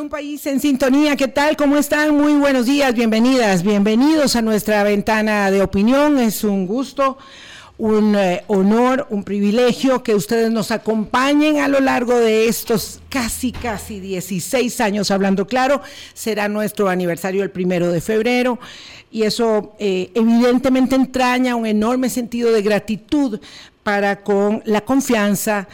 [0.00, 1.16] un país en sintonía.
[1.16, 1.56] ¿Qué tal?
[1.56, 2.16] ¿Cómo están?
[2.16, 6.18] Muy buenos días, bienvenidas, bienvenidos a nuestra ventana de opinión.
[6.18, 7.18] Es un gusto,
[7.78, 13.50] un eh, honor, un privilegio que ustedes nos acompañen a lo largo de estos casi,
[13.50, 15.82] casi 16 años hablando claro.
[16.14, 18.60] Será nuestro aniversario el primero de febrero
[19.10, 23.40] y eso eh, evidentemente entraña un enorme sentido de gratitud
[23.82, 25.66] para con la confianza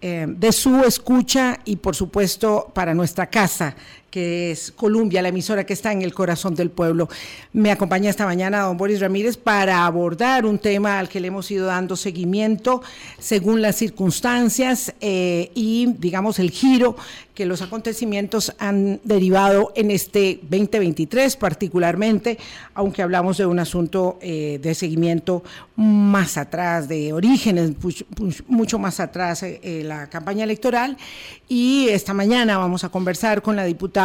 [0.00, 3.74] eh, de su escucha y por supuesto para nuestra casa,
[4.10, 7.08] que es Columbia, la emisora que está en el corazón del pueblo.
[7.52, 11.50] Me acompaña esta mañana don Boris Ramírez para abordar un tema al que le hemos
[11.50, 12.82] ido dando seguimiento
[13.18, 16.96] según las circunstancias eh, y, digamos, el giro
[17.34, 22.36] que los acontecimientos han derivado en este 2023 particularmente,
[22.74, 25.44] aunque hablamos de un asunto eh, de seguimiento
[25.76, 27.72] más atrás, de orígenes
[28.48, 30.96] mucho más atrás, eh, la campaña electoral.
[31.48, 33.97] Y esta mañana vamos a conversar con la diputada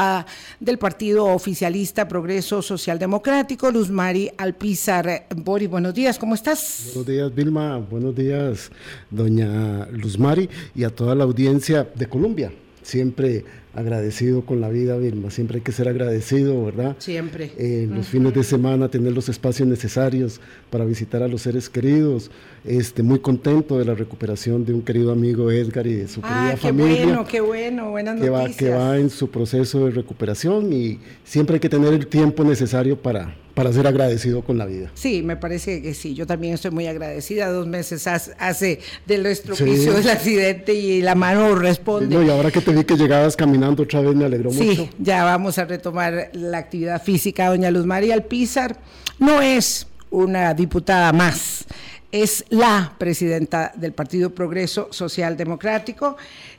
[0.59, 5.27] del Partido Oficialista Progreso Social Democrático, Luz Mari Alpizar.
[5.35, 6.91] Boris, buenos días, ¿cómo estás?
[6.93, 7.77] Buenos días, Vilma.
[7.77, 8.71] Buenos días,
[9.09, 12.51] doña Luz Mari, y a toda la audiencia de Colombia
[12.83, 15.31] siempre agradecido con la vida, Vilma.
[15.31, 16.95] Siempre hay que ser agradecido, ¿verdad?
[16.99, 17.51] Siempre.
[17.57, 22.29] En los fines de semana, tener los espacios necesarios para visitar a los seres queridos.
[22.65, 26.51] Este, muy contento de la recuperación de un querido amigo Edgar y de su ah,
[26.51, 26.97] querida familia.
[26.97, 28.51] Qué bueno, qué bueno, buenas que noticias.
[28.51, 32.43] Va, que va en su proceso de recuperación y siempre hay que tener el tiempo
[32.43, 34.89] necesario para, para ser agradecido con la vida.
[34.95, 37.51] Sí, me parece que sí, yo también estoy muy agradecida.
[37.51, 42.15] Dos meses hace del estropicio del accidente y la mano responde.
[42.15, 44.63] No, y ahora que te vi que llegabas caminando otra vez me alegró mucho.
[44.63, 47.49] Sí, ya vamos a retomar la actividad física.
[47.49, 48.79] Doña Luz María Alpizar
[49.19, 51.65] no es una diputada más,
[52.11, 56.17] es la presidenta del Partido Progreso Social Democrático.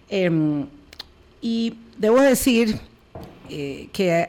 [0.09, 0.67] Em,
[1.41, 2.79] y debo decir
[3.51, 4.29] eh, que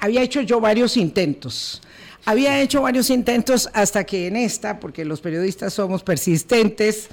[0.00, 1.82] había hecho yo varios intentos.
[2.24, 7.08] Había hecho varios intentos hasta que en esta, porque los periodistas somos persistentes,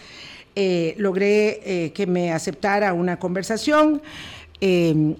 [0.56, 4.01] eh, logré eh, que me aceptara una conversación.
[4.59, 5.16] Eh,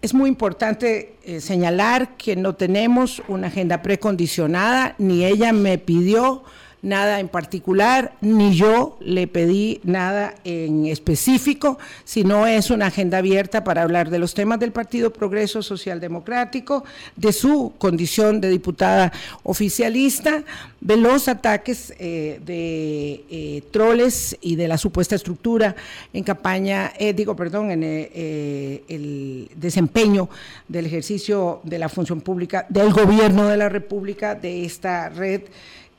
[0.00, 6.42] es muy importante señalar que no tenemos una agenda precondicionada, ni ella me pidió
[6.82, 13.62] nada en particular, ni yo le pedí nada en específico, sino es una agenda abierta
[13.62, 16.84] para hablar de los temas del Partido Progreso Social Democrático,
[17.14, 19.12] de su condición de diputada
[19.44, 20.42] oficialista,
[20.80, 25.76] de los ataques eh, de eh, troles y de la supuesta estructura
[26.12, 30.28] en campaña, eh, digo, perdón, en el desempeño
[30.66, 35.42] del ejercicio de la función pública del gobierno de la República, de esta red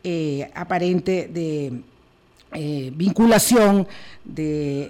[0.03, 1.81] eh, aparente de
[2.55, 3.87] eh, vinculación,
[4.23, 4.89] de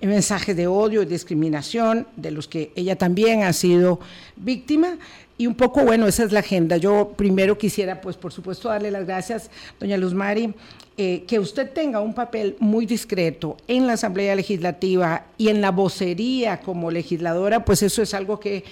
[0.00, 3.98] eh, mensajes de odio y discriminación, de los que ella también ha sido
[4.36, 4.98] víctima.
[5.38, 6.76] Y un poco, bueno, esa es la agenda.
[6.76, 10.52] Yo primero quisiera, pues, por supuesto, darle las gracias, doña Luz Mari,
[10.98, 16.60] que usted tenga un papel muy discreto en la Asamblea Legislativa y en la vocería
[16.60, 18.64] como legisladora, pues eso es algo que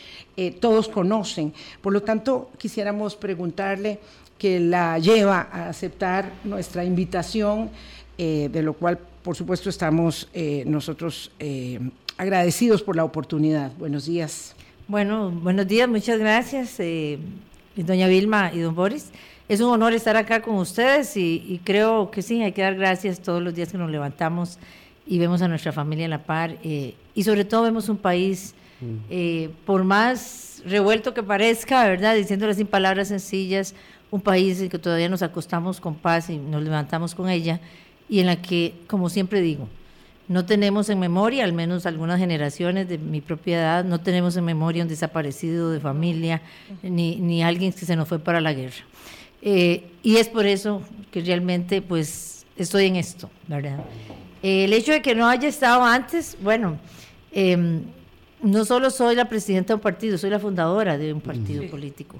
[0.58, 1.54] todos conocen.
[1.80, 4.00] Por lo tanto, quisiéramos preguntarle
[4.38, 7.70] que la lleva a aceptar nuestra invitación,
[8.18, 11.80] eh, de lo cual, por supuesto, estamos eh, nosotros eh,
[12.16, 13.72] agradecidos por la oportunidad.
[13.78, 14.54] Buenos días.
[14.88, 16.78] Bueno, buenos días, muchas gracias,
[17.82, 19.10] doña Vilma y don Boris.
[19.48, 23.20] Es un honor estar acá con ustedes y, creo que sí, hay que dar gracias
[23.20, 24.58] todos los días que nos levantamos
[25.06, 29.50] y vemos a nuestra familia en la par y sobre todo vemos un país, mm.
[29.64, 32.16] por más revuelto que parezca, ¿verdad?
[32.16, 33.74] Diciéndole sin palabras sencillas,
[34.10, 37.60] un país en que todavía nos acostamos con paz y nos levantamos con ella,
[38.08, 39.68] y en la que, como siempre digo,
[40.28, 44.44] no tenemos en memoria, al menos algunas generaciones de mi propia edad, no tenemos en
[44.44, 46.42] memoria un desaparecido de familia,
[46.82, 48.84] ni, ni alguien que se nos fue para la guerra.
[49.42, 53.84] Eh, y es por eso que realmente pues estoy en esto, ¿verdad?
[54.42, 56.78] el hecho de que no haya estado antes, bueno,
[57.32, 57.82] em,
[58.42, 62.16] no solo soy la presidenta de un partido, soy la fundadora de un partido político.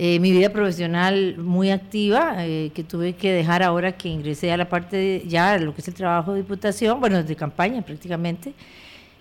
[0.00, 4.56] Eh, mi vida profesional muy activa, eh, que tuve que dejar ahora que ingresé a
[4.56, 8.54] la parte de, ya lo que es el trabajo de diputación, bueno, de campaña prácticamente.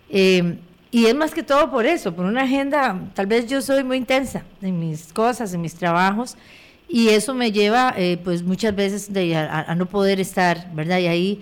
[0.07, 0.55] Eh,
[0.91, 3.97] y es más que todo por eso, por una agenda, tal vez yo soy muy
[3.97, 6.37] intensa en mis cosas, en mis trabajos,
[6.87, 10.99] y eso me lleva pues muchas veces a, no poder estar, ¿verdad?
[10.99, 11.41] Y ahí,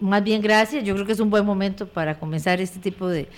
[0.00, 3.28] más bien gracias, yo creo que es un buen momento para comenzar este tipo de,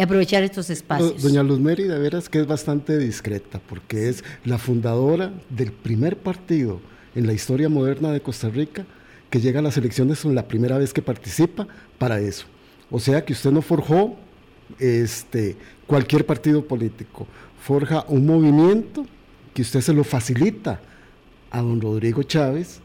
[0.00, 1.22] aprovechar estos espacios.
[1.22, 6.16] Doña Luz Mérida, de veras que es bastante discreta, porque es la fundadora del primer
[6.16, 6.80] partido
[7.14, 8.84] en la historia moderna de Costa Rica
[9.30, 11.66] que llega a las elecciones, es la primera vez que participa
[11.98, 12.46] para eso.
[12.90, 14.16] O sea que usted no forjó
[14.78, 15.56] este,
[15.86, 17.26] cualquier partido político.
[17.60, 19.06] Forja un movimiento
[19.52, 20.80] que usted se lo facilita
[21.50, 22.80] a don Rodrigo Chávez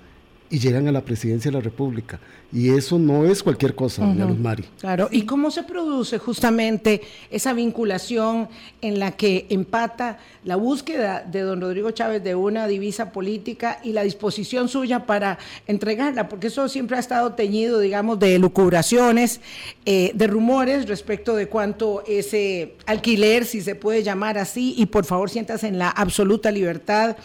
[0.52, 2.20] y llegan a la presidencia de la República.
[2.54, 4.66] Y eso no es cualquier cosa, doña Luz Mari.
[4.82, 8.50] Claro, ¿y cómo se produce justamente esa vinculación
[8.82, 13.94] en la que empata la búsqueda de don Rodrigo Chávez de una divisa política y
[13.94, 16.28] la disposición suya para entregarla?
[16.28, 19.40] Porque eso siempre ha estado teñido, digamos, de lucubraciones,
[19.86, 25.06] eh, de rumores respecto de cuánto ese alquiler, si se puede llamar así, y por
[25.06, 27.16] favor sientas en la absoluta libertad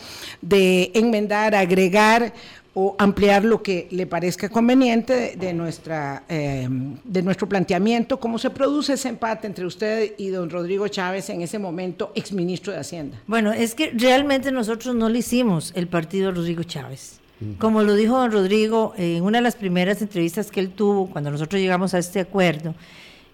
[0.41, 2.33] de enmendar, agregar
[2.79, 8.51] o ampliar lo que le parezca conveniente de, nuestra, eh, de nuestro planteamiento, cómo se
[8.51, 13.19] produce ese empate entre usted y don Rodrigo Chávez en ese momento, exministro de Hacienda.
[13.27, 17.19] Bueno, es que realmente nosotros no le hicimos el partido a Rodrigo Chávez.
[17.59, 21.31] Como lo dijo don Rodrigo en una de las primeras entrevistas que él tuvo cuando
[21.31, 22.75] nosotros llegamos a este acuerdo,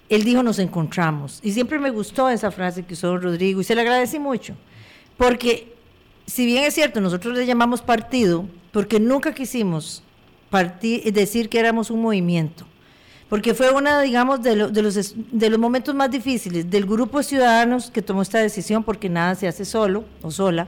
[0.08, 1.40] él dijo nos encontramos.
[1.42, 4.54] Y siempre me gustó esa frase que usó don Rodrigo y se le agradecí mucho,
[5.16, 5.74] porque
[6.26, 10.02] si bien es cierto, nosotros le llamamos partido, porque nunca quisimos
[10.50, 12.66] partir, decir que éramos un movimiento,
[13.28, 17.90] porque fue una, digamos, de, los, de los momentos más difíciles del grupo de ciudadanos
[17.90, 20.66] que tomó esta decisión, porque nada se hace solo o sola.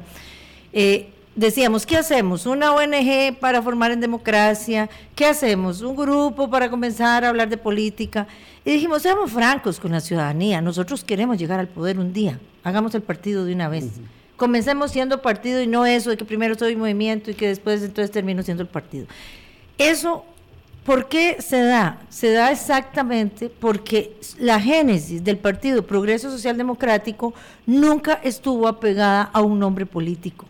[0.72, 2.46] Eh, decíamos, ¿qué hacemos?
[2.46, 4.88] ¿Una ONG para formar en democracia?
[5.14, 5.82] ¿Qué hacemos?
[5.82, 8.26] ¿Un grupo para comenzar a hablar de política?
[8.64, 12.94] Y dijimos, seamos francos con la ciudadanía, nosotros queremos llegar al poder un día, hagamos
[12.94, 13.90] el partido de una vez
[14.36, 18.10] comencemos siendo partido y no eso de que primero soy movimiento y que después entonces
[18.10, 19.06] termino siendo el partido.
[19.78, 20.24] Eso,
[20.84, 22.00] ¿por qué se da?
[22.08, 27.34] Se da exactamente porque la génesis del Partido Progreso Social Democrático
[27.66, 30.46] nunca estuvo apegada a un nombre político.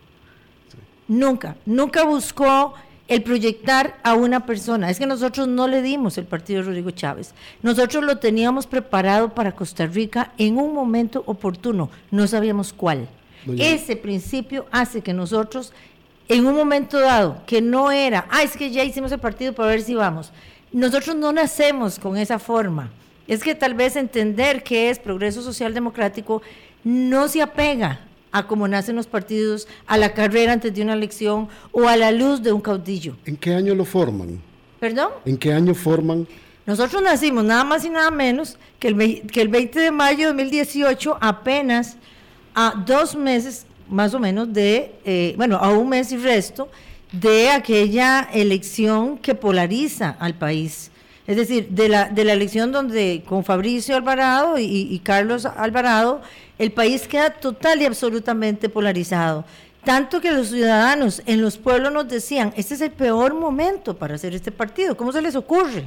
[1.07, 2.73] Nunca, nunca buscó
[3.07, 4.89] el proyectar a una persona.
[4.89, 7.33] Es que nosotros no le dimos el partido de Rodrigo Chávez.
[7.61, 13.07] Nosotros lo teníamos preparado para Costa Rica en un momento oportuno, no sabíamos cuál.
[13.57, 15.73] Ese principio hace que nosotros,
[16.27, 19.69] en un momento dado, que no era, ah, es que ya hicimos el partido para
[19.69, 20.31] ver si vamos,
[20.71, 22.91] nosotros no nacemos con esa forma.
[23.27, 26.41] Es que tal vez entender qué es progreso social democrático
[26.83, 28.01] no se apega
[28.31, 32.11] a cómo nacen los partidos, a la carrera antes de una elección o a la
[32.11, 33.15] luz de un caudillo.
[33.25, 34.41] ¿En qué año lo forman?
[34.79, 35.11] ¿Perdón?
[35.23, 36.27] ¿En qué año forman?
[36.65, 40.25] Nosotros nacimos nada más y nada menos que el, que el 20 de mayo de
[40.33, 41.97] 2018, apenas
[42.55, 46.69] a dos meses más o menos de, eh, bueno, a un mes y resto
[47.11, 50.89] de aquella elección que polariza al país.
[51.27, 56.21] Es decir, de la, de la elección donde con Fabricio Alvarado y, y Carlos Alvarado,
[56.57, 59.43] el país queda total y absolutamente polarizado.
[59.83, 64.15] Tanto que los ciudadanos en los pueblos nos decían, este es el peor momento para
[64.15, 65.85] hacer este partido, ¿cómo se les ocurre?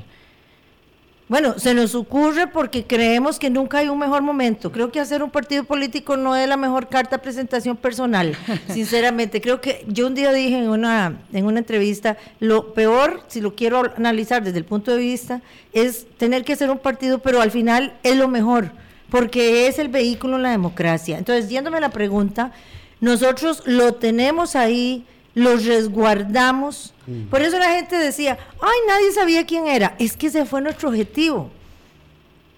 [1.28, 4.72] Bueno, se nos ocurre porque creemos que nunca hay un mejor momento.
[4.72, 8.34] Creo que hacer un partido político no es la mejor carta de presentación personal,
[8.72, 9.42] sinceramente.
[9.42, 13.54] Creo que yo un día dije en una, en una entrevista, lo peor, si lo
[13.54, 15.42] quiero analizar desde el punto de vista,
[15.74, 18.70] es tener que hacer un partido, pero al final es lo mejor,
[19.10, 21.18] porque es el vehículo en la democracia.
[21.18, 22.52] Entonces, yéndome la pregunta,
[23.00, 25.04] nosotros lo tenemos ahí
[25.38, 26.92] los resguardamos.
[27.06, 27.28] Mm.
[27.28, 29.94] Por eso la gente decía, ay, nadie sabía quién era.
[29.98, 31.50] Es que ese fue nuestro objetivo.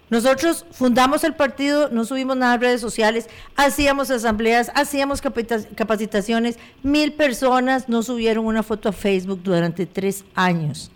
[0.09, 7.13] Nosotros fundamos el partido, no subimos nada a redes sociales, hacíamos asambleas, hacíamos capacitaciones, mil
[7.13, 10.91] personas no subieron una foto a Facebook durante tres años.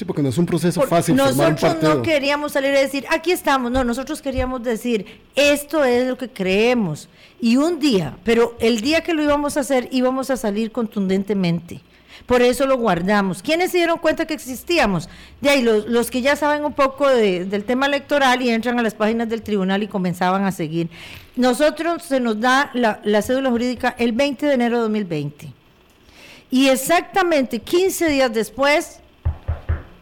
[0.00, 1.14] Sí, porque no es un proceso fácil.
[1.14, 5.04] Nosotros no queríamos salir a decir, aquí estamos, no, nosotros queríamos decir,
[5.34, 7.10] esto es lo que creemos.
[7.38, 11.82] Y un día, pero el día que lo íbamos a hacer, íbamos a salir contundentemente.
[12.24, 13.42] Por eso lo guardamos.
[13.42, 15.10] ¿Quiénes se dieron cuenta que existíamos?
[15.42, 18.94] De ahí, los, que ya saben un poco del tema electoral y entran a las
[18.94, 20.88] páginas del tribunal y comenzaban a seguir.
[21.36, 25.52] Nosotros se nos da la, la cédula jurídica el 20 de enero de 2020.
[26.50, 28.99] Y exactamente 15 días después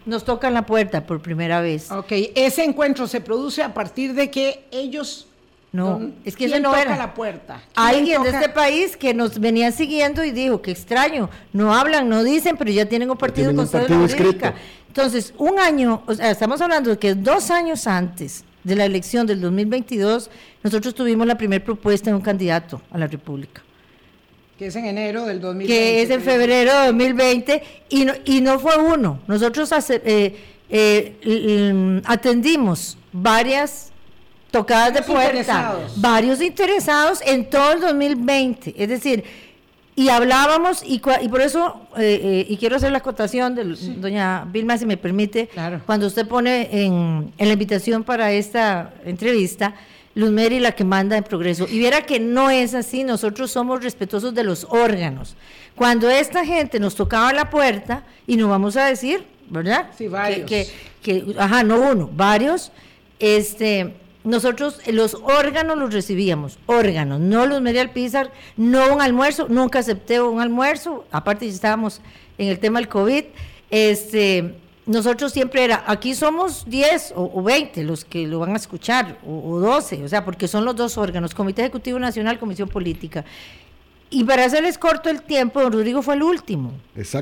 [0.09, 1.93] nos tocan la puerta por primera vez.
[1.93, 5.27] Ok, ese encuentro se produce a partir de que ellos...
[5.71, 7.61] No, es que ese no toca la puerta?
[7.75, 12.25] Alguien de este país que nos venía siguiendo y dijo, qué extraño, no hablan, no
[12.25, 14.55] dicen, pero ya tienen un partido con la
[14.87, 19.27] Entonces, un año, o sea, estamos hablando de que dos años antes de la elección
[19.27, 20.31] del 2022,
[20.63, 23.63] nosotros tuvimos la primera propuesta de un candidato a la República.
[24.59, 25.73] Que es en enero del 2020.
[25.73, 29.21] Que es en febrero de 2020 y no, y no fue uno.
[29.29, 30.37] Nosotros eh,
[30.69, 33.93] eh, atendimos varias
[34.51, 38.75] tocadas de puerta, varios interesados en todo el 2020.
[38.77, 39.25] Es decir,
[39.99, 43.65] y hablábamos, y, y por eso, eh, eh, y quiero hacer la acotación de
[43.97, 45.49] doña Vilma, si me permite,
[45.87, 49.75] cuando usted pone en, en, la invitación para esta entrevista,
[50.15, 51.67] Luz Mary la que manda en progreso.
[51.69, 55.37] Y viera que no es así, nosotros somos respetuosos de los órganos.
[55.75, 59.91] Cuando esta gente nos tocaba la puerta, y nos vamos a decir, ¿verdad?
[59.97, 60.47] Sí, varios.
[60.49, 60.67] Que,
[61.03, 62.73] que, que ajá, no uno, varios,
[63.19, 69.79] este nosotros los órganos los recibíamos, órganos, no los Medial Pizar, no un almuerzo, nunca
[69.79, 72.03] acepté un almuerzo, aparte ya estábamos
[72.37, 73.25] en el tema del COVID,
[73.71, 74.55] este,
[74.89, 79.53] nosotros siempre era, aquí somos 10 o, 20 los que lo van a escuchar, o,
[79.53, 83.25] o 12, o sea, porque son los dos órganos, Comité Ejecutivo Nacional, Comisión Política.
[84.11, 86.73] Y para hacerles corto el tiempo, don Rodrigo fue el último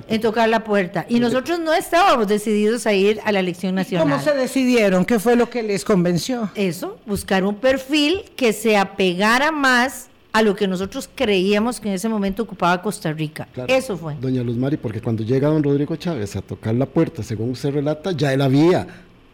[0.09, 1.05] en tocar la puerta.
[1.09, 4.09] Y nosotros no estábamos decididos a ir a la elección nacional.
[4.09, 5.05] ¿Cómo se decidieron?
[5.05, 6.51] ¿Qué fue lo que les convenció?
[6.55, 11.95] Eso, buscar un perfil que se apegara más a lo que nosotros creíamos que en
[11.95, 13.49] ese momento ocupaba Costa Rica.
[13.69, 14.17] Eso fue.
[14.21, 17.71] Doña Luz Mari, porque cuando llega don Rodrigo Chávez a tocar la puerta, según usted
[17.71, 18.87] relata, ya él había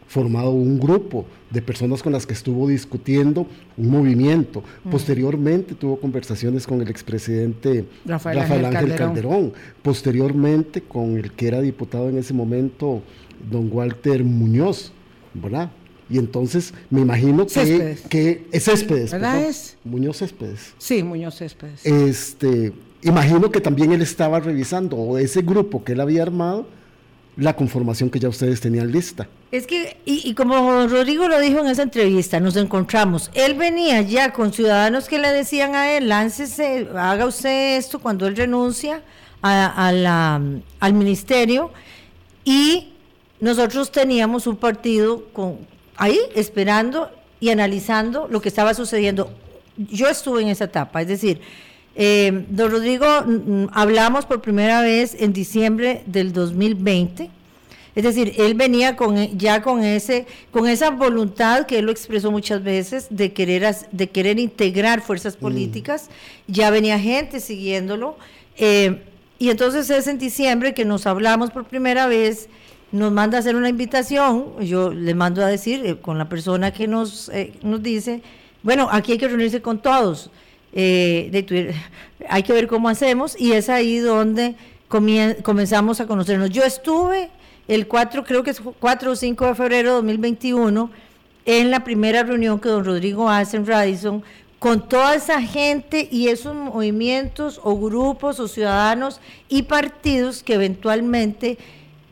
[0.07, 3.45] formado un grupo de personas con las que estuvo discutiendo
[3.75, 4.63] un movimiento.
[4.85, 4.91] Mm.
[4.91, 9.51] Posteriormente tuvo conversaciones con el expresidente Rafael, Ángel, Calderón.
[9.81, 13.01] Posteriormente con el que era diputado en ese momento,
[13.51, 14.93] don Walter Muñoz,
[15.33, 15.69] ¿verdad?
[16.13, 19.11] Y entonces me imagino que, que es Céspedes.
[19.11, 19.77] ¿Verdad es?
[19.83, 20.75] Muñoz Céspedes.
[20.77, 21.83] Sí, Muñoz Céspedes.
[21.83, 26.67] Este, imagino que también él estaba revisando, o ese grupo que él había armado,
[27.35, 29.27] la conformación que ya ustedes tenían lista.
[29.51, 33.31] Es que, y, como Rodrigo lo dijo en esa entrevista, nos encontramos.
[33.33, 38.27] Él venía ya con ciudadanos que le decían a él, láncese, haga usted esto cuando
[38.27, 39.01] él renuncia
[39.41, 40.39] a, la,
[40.79, 41.71] al ministerio.
[42.45, 42.89] Y
[43.39, 47.09] nosotros teníamos un partido con, ahí esperando
[47.39, 49.31] y analizando lo que estaba sucediendo.
[49.77, 51.41] Yo estuve en esa etapa, es decir,
[51.95, 57.29] eh, don Rodrigo, mm, mm, hablamos por primera vez en diciembre del 2020.
[57.95, 61.91] Es decir, él venía con, e, ya con, ese, con esa voluntad que él lo
[61.91, 65.39] expresó muchas veces de querer, de querer integrar fuerzas mm.
[65.39, 66.09] políticas.
[66.47, 68.17] Ya venía gente siguiéndolo.
[68.57, 69.03] Eh,
[69.37, 72.49] y entonces es en diciembre que nos hablamos por primera vez,
[72.93, 74.61] nos manda a hacer una invitación.
[74.61, 77.29] Yo le mando a decir eh, con la persona que nos,
[77.61, 78.21] nos dice,
[78.61, 80.31] bueno, aquí hay que reunirse con todos
[80.73, 81.73] eh.
[82.29, 84.55] Hay que ver cómo hacemos y es ahí donde
[84.87, 86.49] comenzamos a conocernos.
[86.49, 87.29] Yo estuve
[87.67, 90.89] el 4, creo que es 4 o 5 de febrero de 2021,
[91.45, 94.23] en la primera reunión que don Rodrigo hace en Radisson
[94.59, 99.19] con toda esa gente y esos movimientos o grupos o ciudadanos
[99.49, 101.57] y partidos que eventualmente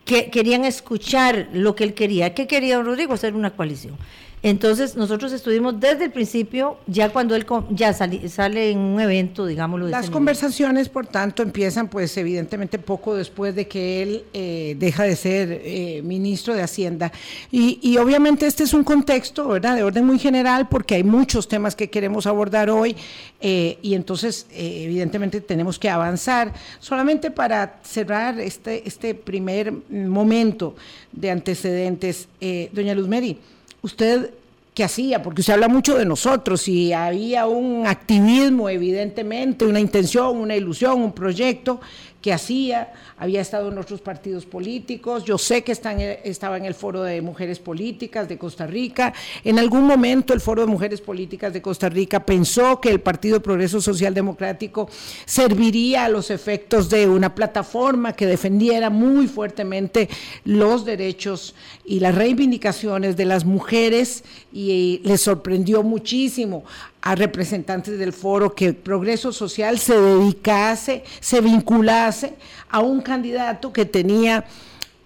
[0.05, 2.33] que querían escuchar lo que él quería.
[2.33, 3.13] ¿Qué quería Rodrigo?
[3.13, 3.97] Hacer una coalición.
[4.43, 9.87] Entonces, nosotros estuvimos desde el principio, ya cuando él ya sale en un evento, digámoslo.
[9.87, 15.15] Las conversaciones, por tanto, empiezan, pues, evidentemente, poco después de que él eh, deja de
[15.15, 17.11] ser eh, ministro de Hacienda.
[17.51, 21.75] Y, obviamente, este es un contexto, ¿verdad?, de orden muy general, porque hay muchos temas
[21.75, 22.95] que queremos abordar hoy,
[23.41, 26.51] eh, y entonces, evidentemente, tenemos que avanzar.
[26.79, 30.75] Solamente para cerrar este, este primer momento
[31.11, 32.27] de antecedentes,
[32.73, 33.37] doña Luz Meri
[33.81, 34.31] usted
[34.73, 40.37] qué hacía, porque usted habla mucho de nosotros y había un activismo, evidentemente, una intención,
[40.37, 41.81] una ilusión, un proyecto
[42.21, 47.03] que hacía, había estado en otros partidos políticos, yo sé que estaba en el Foro
[47.03, 49.13] de Mujeres Políticas de Costa Rica,
[49.43, 53.41] en algún momento el Foro de Mujeres Políticas de Costa Rica pensó que el Partido
[53.41, 54.89] Progreso Social Democrático
[55.25, 60.09] serviría a los efectos de una plataforma que defendiera muy fuertemente
[60.45, 64.23] los derechos y las reivindicaciones de las mujeres
[64.53, 66.63] y les sorprendió muchísimo
[67.01, 72.33] a representantes del foro que Progreso Social se dedicase, se vinculase
[72.69, 74.45] a un candidato que tenía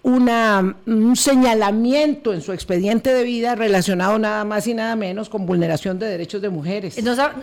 [0.02, 5.46] una, un señalamiento en su expediente de vida relacionado nada más y nada menos con
[5.46, 6.96] vulneración de derechos de mujeres.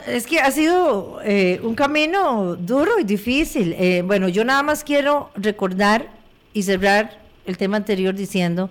[0.08, 3.76] es que ha sido eh, un camino duro y difícil.
[3.78, 6.10] Eh, bueno, yo nada más quiero recordar
[6.54, 8.70] y cerrar el tema anterior diciendo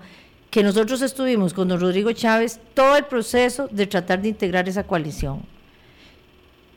[0.51, 4.85] que nosotros estuvimos con don Rodrigo Chávez todo el proceso de tratar de integrar esa
[4.85, 5.43] coalición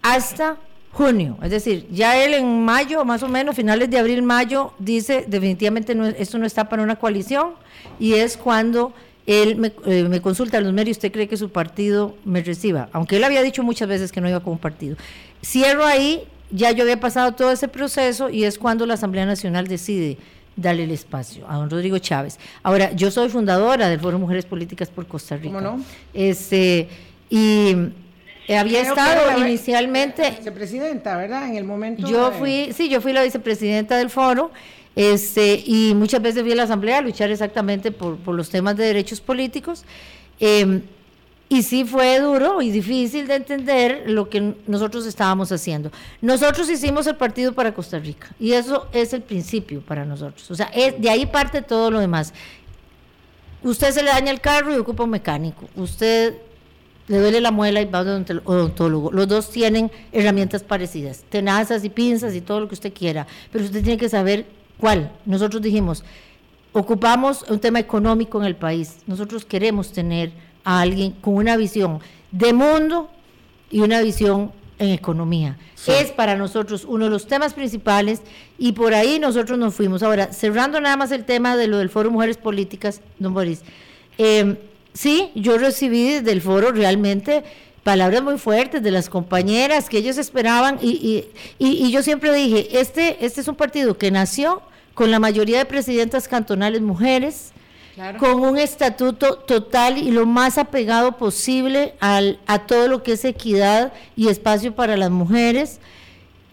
[0.05, 0.57] hasta
[0.91, 1.37] junio.
[1.41, 5.93] Es decir, ya él en mayo, más o menos, finales de abril, mayo, dice definitivamente
[5.95, 7.51] no, esto no está para una coalición
[7.99, 8.93] y es cuando
[9.25, 12.89] él me, eh, me consulta a los medios, ¿usted cree que su partido me reciba?
[12.93, 14.95] Aunque él había dicho muchas veces que no iba con un partido.
[15.43, 19.67] Cierro ahí, ya yo había pasado todo ese proceso y es cuando la Asamblea Nacional
[19.67, 20.17] decide
[20.55, 22.39] darle el espacio a don Rodrigo Chávez.
[22.63, 25.55] Ahora, yo soy fundadora del Foro Mujeres Políticas por Costa Rica.
[25.55, 25.83] ¿Cómo no?
[26.13, 26.87] Este,
[27.29, 27.75] y
[28.49, 31.49] había estado inicialmente vicepresidenta, ¿verdad?
[31.49, 32.07] En el momento.
[32.07, 34.51] Yo fui, sí, yo fui la vicepresidenta del foro.
[34.95, 38.77] Este, y muchas veces fui a la asamblea a luchar exactamente por, por los temas
[38.77, 39.83] de derechos políticos.
[40.39, 40.81] Eh,
[41.47, 45.91] y sí fue duro y difícil de entender lo que nosotros estábamos haciendo.
[46.21, 50.49] Nosotros hicimos el partido para Costa Rica y eso es el principio para nosotros.
[50.49, 52.33] O sea, de ahí parte todo lo demás.
[53.61, 55.67] Usted se le daña el carro y ocupa un mecánico.
[55.75, 56.35] Usted
[57.07, 59.11] le duele la muela y va a un odontólogo.
[59.11, 63.65] Los dos tienen herramientas parecidas, tenazas y pinzas y todo lo que usted quiera, pero
[63.65, 64.45] usted tiene que saber
[64.79, 65.11] cuál.
[65.25, 66.03] Nosotros dijimos,
[66.73, 68.97] ocupamos un tema económico en el país.
[69.07, 70.31] Nosotros queremos tener
[70.63, 71.99] a alguien con una visión
[72.31, 73.09] de mundo
[73.69, 75.57] y una visión en economía.
[75.87, 78.21] Es para nosotros uno de los temas principales
[78.57, 80.01] y por ahí nosotros nos fuimos.
[80.03, 83.61] Ahora, cerrando nada más el tema de lo del Foro Mujeres Políticas, don Boris,
[84.17, 84.57] eh,
[84.95, 87.43] sí, yo recibí desde el foro realmente
[87.83, 91.27] palabras muy fuertes de las compañeras que ellos esperaban y,
[91.59, 94.63] y, y, yo siempre dije, este, este es un partido que nació
[94.95, 97.51] con la mayoría de presidentas cantonales mujeres,
[98.17, 103.23] con un estatuto total y lo más apegado posible al, a todo lo que es
[103.23, 105.79] equidad y espacio para las mujeres,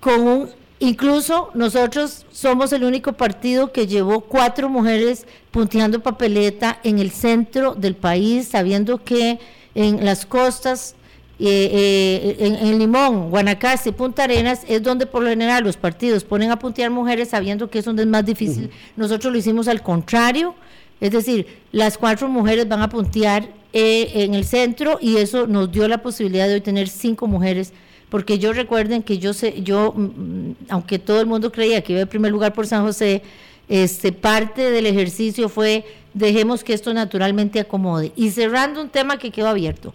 [0.01, 0.51] con un
[0.83, 7.77] Incluso nosotros somos el único partido que llevó cuatro mujeres punteando papeleta en el centro
[7.77, 9.39] del país, sabiendo que
[9.77, 10.97] en las costas,
[11.39, 16.25] eh, eh, en, en, Limón, Guanacaste, Punta Arenas, es donde por lo general los partidos
[16.25, 18.69] ponen a puntear mujeres sabiendo que es donde es más difícil.
[18.97, 20.53] Nosotros lo hicimos al contrario,
[21.01, 25.71] es decir, las cuatro mujeres van a puntear eh, en el centro y eso nos
[25.71, 27.73] dio la posibilidad de hoy tener cinco mujeres
[28.13, 31.95] porque yo recuerden que yo sé, yo, mm, mm, aunque todo el mundo creía que
[31.95, 33.23] iba en primer lugar por San José,
[33.71, 38.13] este, parte del ejercicio fue dejemos que esto naturalmente acomode.
[38.15, 39.95] Y cerrando un tema que quedó abierto,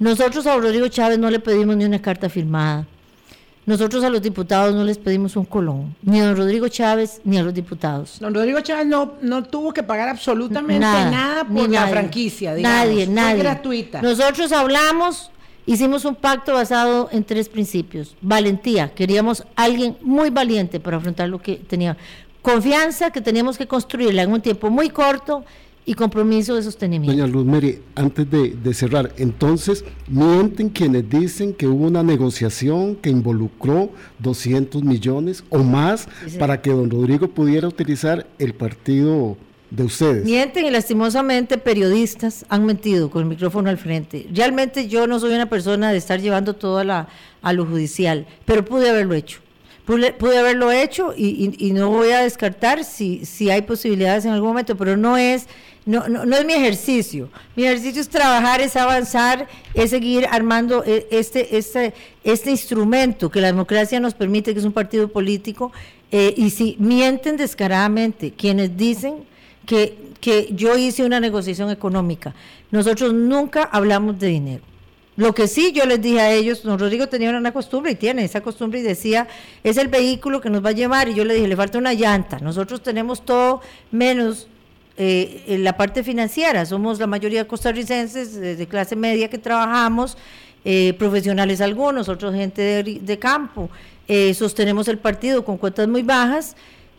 [0.00, 2.88] nosotros a Rodrigo Chávez no le pedimos ni una carta firmada.
[3.66, 7.38] Nosotros a los diputados no les pedimos un colón, ni a don Rodrigo Chávez ni
[7.38, 8.18] a los diputados.
[8.18, 12.78] Don Rodrigo Chávez no, no tuvo que pagar absolutamente nada, por la franquicia, digamos.
[12.78, 13.38] Nadie, nadie.
[13.38, 14.02] gratuita.
[14.02, 15.30] Nosotros hablamos,
[15.66, 18.16] hicimos un pacto basado en tres principios.
[18.20, 21.96] Valentía, queríamos alguien muy valiente para afrontar lo que tenía.
[22.42, 25.44] Confianza, que teníamos que construirla en un tiempo muy corto
[25.86, 27.12] y compromiso de sostenimiento.
[27.12, 33.10] Doña Luz Mary, antes de, cerrar, entonces mienten quienes dicen que hubo una negociación que
[33.10, 39.36] involucró 200 millones o más para que don Rodrigo pudiera utilizar el partido
[39.70, 40.24] de ustedes.
[40.24, 44.26] Mienten y lastimosamente periodistas han mentido con el micrófono al frente.
[44.32, 47.08] Realmente yo no soy una persona de estar llevando todo a, la,
[47.42, 49.40] a lo judicial, pero pude haberlo hecho.
[49.84, 54.78] Pude, haberlo hecho y, no voy a descartar si, si hay posibilidades en algún momento,
[54.78, 55.46] pero no es
[55.86, 57.28] no, no, no, es mi ejercicio.
[57.54, 63.42] Mi ejercicio es trabajar, es avanzar, es seguir armando e, este, este, este instrumento que
[63.42, 65.72] la democracia nos permite, que es un partido político.
[66.10, 69.26] Eh, y si mienten descaradamente quienes dicen
[69.66, 72.34] que, que yo hice una negociación económica,
[72.70, 74.62] nosotros nunca hablamos de dinero.
[75.16, 78.24] Lo que sí yo les dije a ellos, don Rodrigo tenía una costumbre y tiene
[78.24, 79.28] esa costumbre y decía,
[79.62, 81.94] es el vehículo que nos va a llevar y yo le dije, le falta una
[81.94, 83.60] llanta, nosotros tenemos todo
[83.92, 84.48] menos
[84.96, 86.64] eh, la parte financiera.
[86.66, 90.16] Somos la mayoría costarricenses de, clase media que trabajamos,
[90.64, 93.70] eh, profesionales algunos, otros gente de, campo.
[94.06, 96.56] Eh, sostenemos el partido con cuotas muy bajas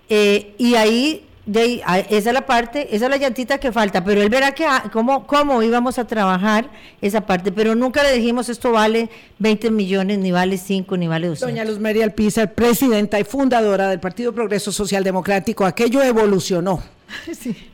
[0.10, 4.30] y ahí de esa es la parte, esa es la llantita que falta, pero él
[4.30, 6.70] verá que ah, cómo, cómo íbamos a trabajar
[7.02, 11.28] esa parte, pero nunca le dijimos esto vale 20 millones, ni vale 5, ni vale
[11.28, 11.50] 200.
[11.50, 16.82] Doña Luz María Alpizar, presidenta y fundadora del Partido Progreso Social Democrático, aquello evolucionó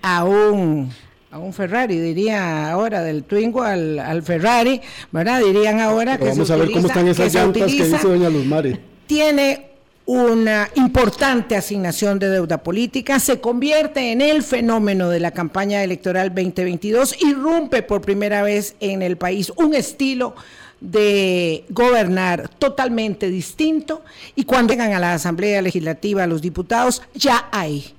[0.01, 0.91] a un
[1.31, 4.81] a un Ferrari, diría ahora, del Twingo al, al Ferrari,
[5.12, 5.41] ¿verdad?
[5.41, 8.77] Dirían ahora que vamos a ver cómo están esas llantas que dice doña Luz María.
[9.07, 9.70] Tiene
[10.12, 16.36] una importante asignación de deuda política, se convierte en el fenómeno de la campaña electoral
[16.36, 20.36] 2022, irrumpe por primera vez en el país un estilo
[20.82, 24.04] de gobernar totalmente distinto
[24.36, 27.93] y cuando llegan a la Asamblea Legislativa los diputados ya hay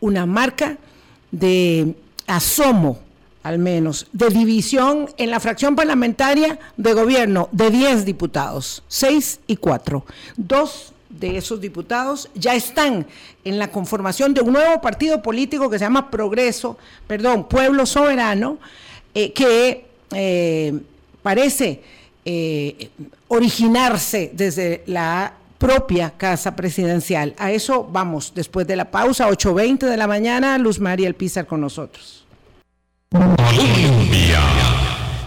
[0.00, 0.78] una marca
[1.30, 1.94] de
[2.26, 3.00] asomo,
[3.42, 9.56] al menos, de división en la fracción parlamentaria de gobierno de 10 diputados, 6 y
[9.56, 10.06] 4.
[10.38, 13.06] Dos de esos diputados ya están
[13.44, 18.58] en la conformación de un nuevo partido político que se llama Progreso, perdón, Pueblo Soberano,
[19.14, 20.80] eh, que eh,
[21.22, 21.82] parece
[22.24, 22.90] eh,
[23.28, 27.34] originarse desde la propia casa presidencial.
[27.38, 31.46] A eso vamos después de la pausa, 8.20 de la mañana, Luz María El Pizar
[31.46, 32.24] con nosotros.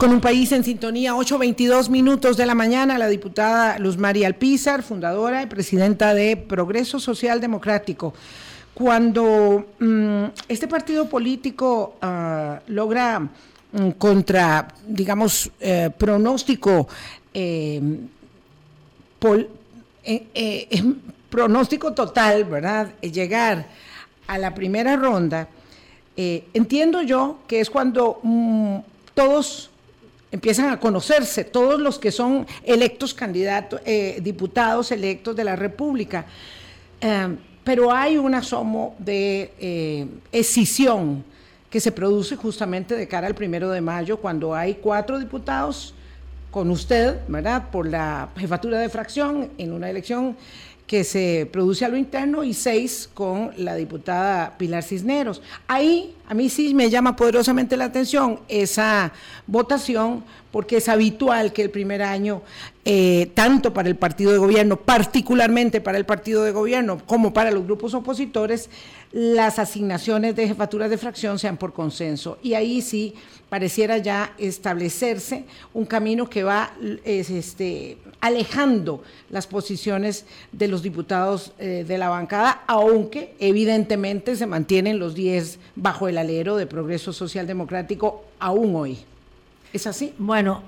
[0.03, 4.83] Con un país en sintonía, 8.22 minutos de la mañana, la diputada Luz María Alpizar,
[4.83, 8.13] fundadora y presidenta de Progreso Social Democrático.
[8.73, 16.85] Cuando mm, este partido político uh, logra mm, contra, digamos, eh, pronóstico,
[17.33, 17.81] eh,
[20.03, 20.83] eh,
[21.29, 22.89] pronóstico total, ¿verdad?
[22.99, 23.67] Llegar
[24.27, 25.47] a la primera ronda,
[26.17, 28.79] entiendo yo que es cuando mm,
[29.13, 29.69] todos
[30.33, 36.25] empiezan a conocerse, todos los que son electos candidatos, eh, diputados electos de la República.
[36.99, 41.23] Eh, pero hay un asomo de eh, escisión
[41.69, 45.93] que se produce justamente de cara al primero de mayo, cuando hay cuatro diputados
[46.49, 50.35] con usted, ¿verdad?, por la jefatura de fracción en una elección
[50.87, 55.41] que se produce a lo interno y seis con la diputada Pilar Cisneros.
[55.67, 59.13] Ahí a mí sí me llama poderosamente la atención esa
[59.45, 62.41] votación porque es habitual que el primer año,
[62.85, 67.51] eh, tanto para el partido de gobierno, particularmente para el partido de gobierno, como para
[67.51, 68.69] los grupos opositores,
[69.11, 72.39] las asignaciones de jefaturas de fracción sean por consenso.
[72.41, 73.15] Y ahí sí
[73.49, 81.51] pareciera ya establecerse un camino que va es, este, alejando las posiciones de los diputados
[81.59, 87.13] eh, de la bancada, aunque evidentemente se mantienen los 10 bajo el alero de Progreso
[87.13, 88.97] Social Democrático aún hoy.
[89.71, 90.13] ¿Es así?
[90.17, 90.63] Bueno,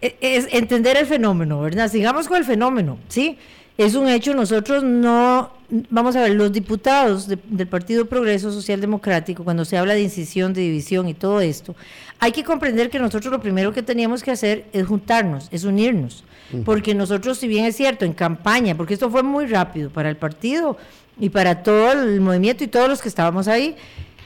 [0.00, 1.90] e, es entender el fenómeno, ¿verdad?
[1.90, 3.38] Sigamos con el fenómeno, ¿sí?
[3.78, 5.50] Es un hecho, nosotros no,
[5.90, 10.02] vamos a ver, los diputados de, del Partido Progreso Social Democrático, cuando se habla de
[10.02, 11.74] incisión, de división y todo esto,
[12.18, 16.24] hay que comprender que nosotros lo primero que teníamos que hacer es juntarnos, es unirnos,
[16.66, 20.16] porque nosotros, si bien es cierto, en campaña, porque esto fue muy rápido para el
[20.16, 20.76] partido
[21.18, 23.74] y para todo el movimiento y todos los que estábamos ahí,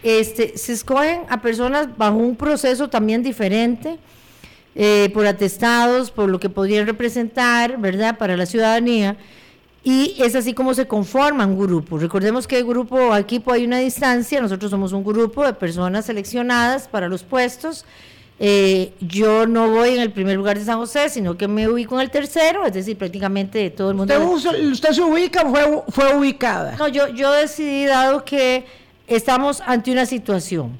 [0.06, 3.98] este, se escogen a personas bajo un proceso también diferente,
[4.76, 9.16] eh, por atestados, por lo que podrían representar, ¿verdad?, para la ciudadanía.
[9.82, 11.98] Y es así como se conforma un grupo.
[11.98, 16.86] Recordemos que el grupo, aquí hay una distancia, nosotros somos un grupo de personas seleccionadas
[16.86, 17.84] para los puestos.
[18.38, 21.94] Eh, yo no voy en el primer lugar de San José, sino que me ubico
[21.96, 24.14] en el tercero, es decir, prácticamente todo el mundo...
[24.30, 26.76] ¿Usted, usted se ubica o fue, fue ubicada?
[26.76, 28.66] No, yo, yo decidí, dado que
[29.06, 30.78] estamos ante una situación.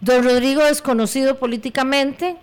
[0.00, 2.36] Don Rodrigo es conocido políticamente,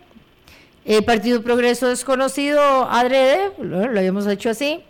[0.86, 4.82] el Partido Progreso desconocido adrede, lo, lo habíamos hecho así.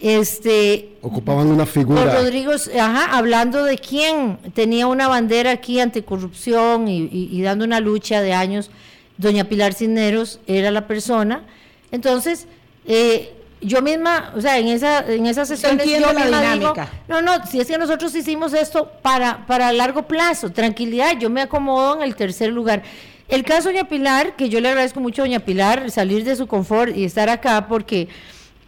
[0.00, 2.04] Este, Ocupaban una figura.
[2.04, 7.66] Don Rodrigo, ajá, hablando de quién tenía una bandera aquí anticorrupción y, y, y dando
[7.66, 8.70] una lucha de años,
[9.18, 11.44] doña Pilar Cisneros era la persona.
[11.92, 12.46] Entonces,
[12.86, 16.54] eh, yo misma, o sea, en esa en esas sesiones yo la misma dinámica.
[16.56, 21.28] digo, no, no, si es que nosotros hicimos esto para para largo plazo, tranquilidad, yo
[21.30, 22.82] me acomodo en el tercer lugar.
[23.28, 26.46] El caso doña Pilar, que yo le agradezco mucho a doña Pilar salir de su
[26.46, 28.08] confort y estar acá porque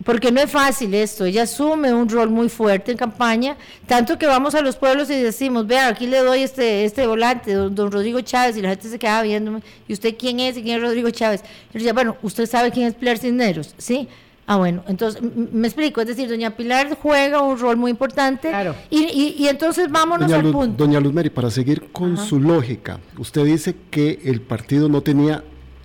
[0.05, 4.27] porque no es fácil esto, ella asume un rol muy fuerte en campaña, tanto que
[4.27, 7.91] vamos a los pueblos y decimos, vea, aquí le doy este este volante, don, don
[7.91, 10.83] Rodrigo Chávez, y la gente se queda viéndome, ¿y usted quién es y quién es
[10.83, 11.43] Rodrigo Chávez?
[11.43, 14.09] Yo decía, bueno, usted sabe quién es Pilar Cisneros, ¿sí?
[14.47, 18.75] Ah, bueno, entonces me explico, es decir, doña Pilar juega un rol muy importante claro.
[18.91, 20.85] y, y, y, entonces vámonos doña al Luz, punto.
[20.85, 22.25] Doña Luz Mary, para seguir con Ajá.
[22.27, 25.45] su lógica, usted dice que el partido no tenía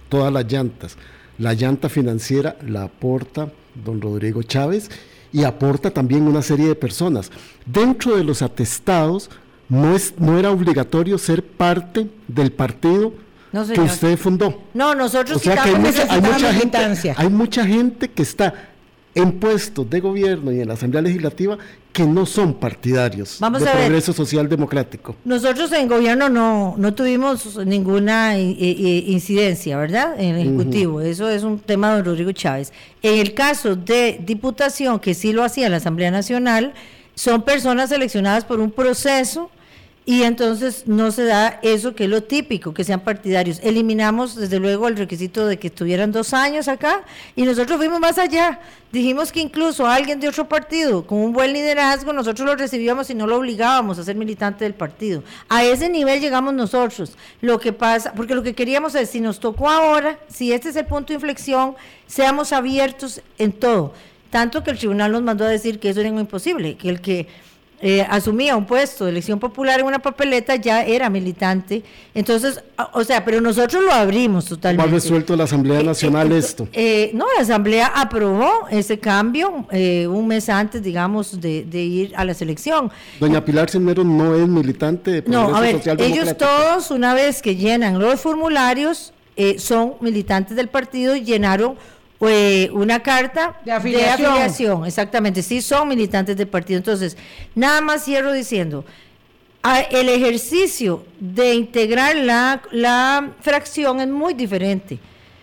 [0.09, 0.97] todas las llantas.
[1.37, 3.51] La llanta financiera la aporta
[3.85, 4.89] don Rodrigo Chávez
[5.31, 7.31] y aporta también una serie de personas.
[7.65, 9.29] Dentro de los atestados
[9.69, 13.13] no, es, no era obligatorio ser parte del partido
[13.51, 14.63] no, que usted fundó.
[14.73, 18.53] No, nosotros o sea que hay mucha, hay mucha gente, hay mucha gente que está
[19.15, 21.57] en puestos de gobierno y en la Asamblea Legislativa
[21.91, 23.85] que no son partidarios Vamos de a ver.
[23.85, 25.15] progreso social democrático.
[25.25, 30.13] Nosotros en gobierno no, no tuvimos ninguna incidencia, ¿verdad?
[30.19, 30.97] En el Ejecutivo.
[30.97, 31.07] Uh -huh.
[31.07, 32.71] Eso es un tema de don Rodrigo Chávez.
[33.01, 36.73] En el caso de diputación, que sí lo hacía la Asamblea Nacional,
[37.15, 39.49] son personas seleccionadas por un proceso
[40.09, 43.59] y entonces no se da eso que es lo típico, que sean partidarios.
[43.61, 47.03] Eliminamos desde luego el requisito de que estuvieran dos años acá
[47.35, 48.61] y nosotros fuimos más allá.
[48.93, 53.15] Dijimos que incluso alguien de otro partido con un buen liderazgo nosotros lo recibíamos y
[53.15, 55.25] no lo obligábamos a ser militante del partido.
[55.49, 57.17] A ese nivel llegamos nosotros.
[57.41, 60.77] Lo que pasa, porque lo que queríamos es, si nos tocó ahora, si este es
[60.77, 63.93] el punto de inflexión, seamos abiertos en todo.
[64.29, 67.27] Tanto que el tribunal nos mandó a decir que eso era imposible, que el que
[67.79, 71.83] eh, asumía un puesto de elección popular en una papeleta, ya era militante.
[72.13, 72.61] Entonces,
[72.93, 74.89] o sea, pero nosotros lo abrimos totalmente.
[74.89, 76.67] ¿Cuál resuelto la Asamblea Nacional eh, esto?
[76.73, 82.13] Eh, no, la Asamblea aprobó ese cambio eh, un mes antes, digamos, de, de, ir
[82.15, 82.91] a la selección.
[83.19, 87.55] Doña Pilar Cisneros no es militante de No, a ver, ellos todos, una vez que
[87.55, 91.75] llenan los formularios, eh, son militantes del partido y llenaron
[92.21, 94.85] eh, una carta de afiliación.
[94.85, 96.77] Exactamente, sí son militantes del partido.
[96.77, 97.17] Entonces,
[97.53, 98.85] nada más cierro diciendo,
[99.91, 104.99] el ejercicio de integrar la, la fracción es muy diferente,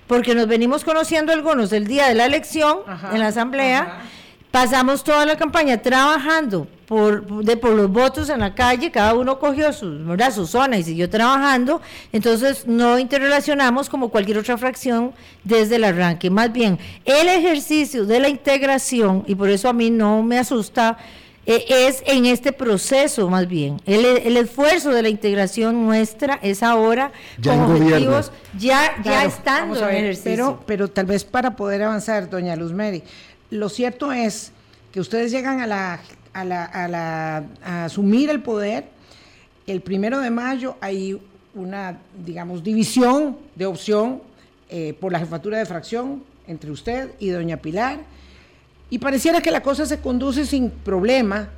[0.07, 2.79] porque nos venimos conociendo algunos el día de la elección
[3.13, 4.03] en la asamblea.
[4.51, 9.39] Pasamos toda la campaña trabajando por, de, por los votos en la calle, cada uno
[9.39, 11.81] cogió su, su zona y siguió trabajando,
[12.13, 15.13] entonces no interrelacionamos como cualquier otra fracción
[15.45, 16.31] desde el arranque.
[16.31, 20.99] Más bien, el ejercicio de la integración, y por eso a mí no me asusta,
[21.47, 23.81] eh, es en este proceso más bien.
[23.85, 29.77] El, el, esfuerzo de la integración nuestra es ahora ya con objetivos ya, ya estando
[29.89, 30.25] en ejercicio.
[30.25, 33.03] Pero, pero tal vez para poder avanzar, doña Luz Mary
[33.55, 34.53] lo cierto es
[34.93, 36.01] que ustedes llegan a, la,
[36.35, 37.43] a,
[37.85, 38.87] asumir el poder.
[39.67, 41.21] El primero de mayo hay
[41.55, 44.21] una, digamos, división de opción
[44.69, 48.01] eh, por la jefatura de fracción entre usted y doña Pilar.
[48.91, 51.49] Y pareciera que la cosa se conduce sin problema,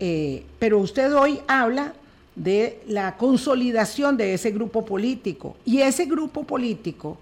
[0.00, 1.92] eh, pero usted hoy habla
[2.34, 5.56] de la consolidación de ese grupo político.
[5.64, 7.16] Y ese grupo político,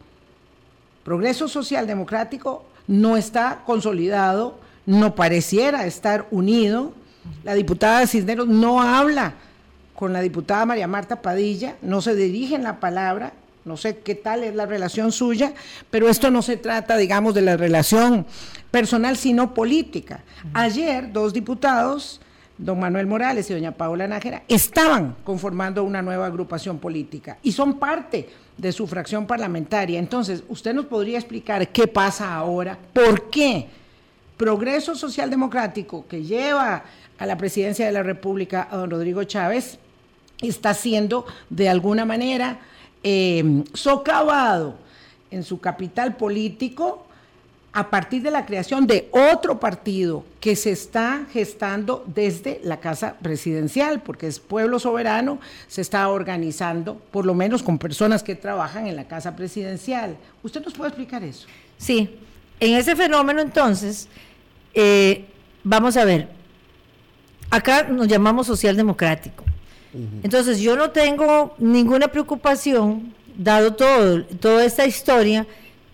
[1.05, 6.93] Progreso Social Democrático, no está consolidado, no pareciera estar unido.
[7.43, 9.35] La diputada Cisneros no habla
[9.95, 13.33] con la diputada María Marta Padilla, no se dirigen la palabra,
[13.65, 15.55] no sé qué tal es la relación suya,
[15.91, 18.27] pero esto no se trata, digamos, de la relación
[18.71, 20.23] personal, sino política.
[20.53, 22.21] Ayer, dos diputados,
[22.59, 27.79] don Manuel Morales y doña Paola Nájera, estaban conformando una nueva agrupación política y son
[27.79, 29.99] parte de su fracción parlamentaria.
[29.99, 32.77] Entonces, ¿usted nos podría explicar qué pasa ahora?
[32.93, 33.69] ¿Por qué
[34.37, 36.85] Progreso Social Democrático, que lleva
[37.19, 39.79] a la presidencia de la República a don Rodrigo Chávez,
[40.41, 42.59] está siendo de alguna manera
[43.03, 44.77] eh, socavado
[45.31, 47.07] en su capital político
[47.75, 53.17] a partir de la creación de otro partido que se está gestando desde la Casa
[53.21, 58.87] Presidencial, porque es Pueblo Soberano, se está organizando, por lo menos con personas que trabajan
[58.87, 60.17] en la Casa Presidencial.
[60.45, 61.49] ¿Usted nos puede explicar eso?
[61.77, 62.17] Sí,
[62.61, 64.09] en ese fenómeno entonces,
[64.75, 65.27] eh,
[65.63, 66.29] vamos a ver,
[67.51, 69.45] acá nos llamamos social democrático.
[70.25, 75.47] Entonces yo no tengo ninguna preocupación, dado todo, toda esta historia,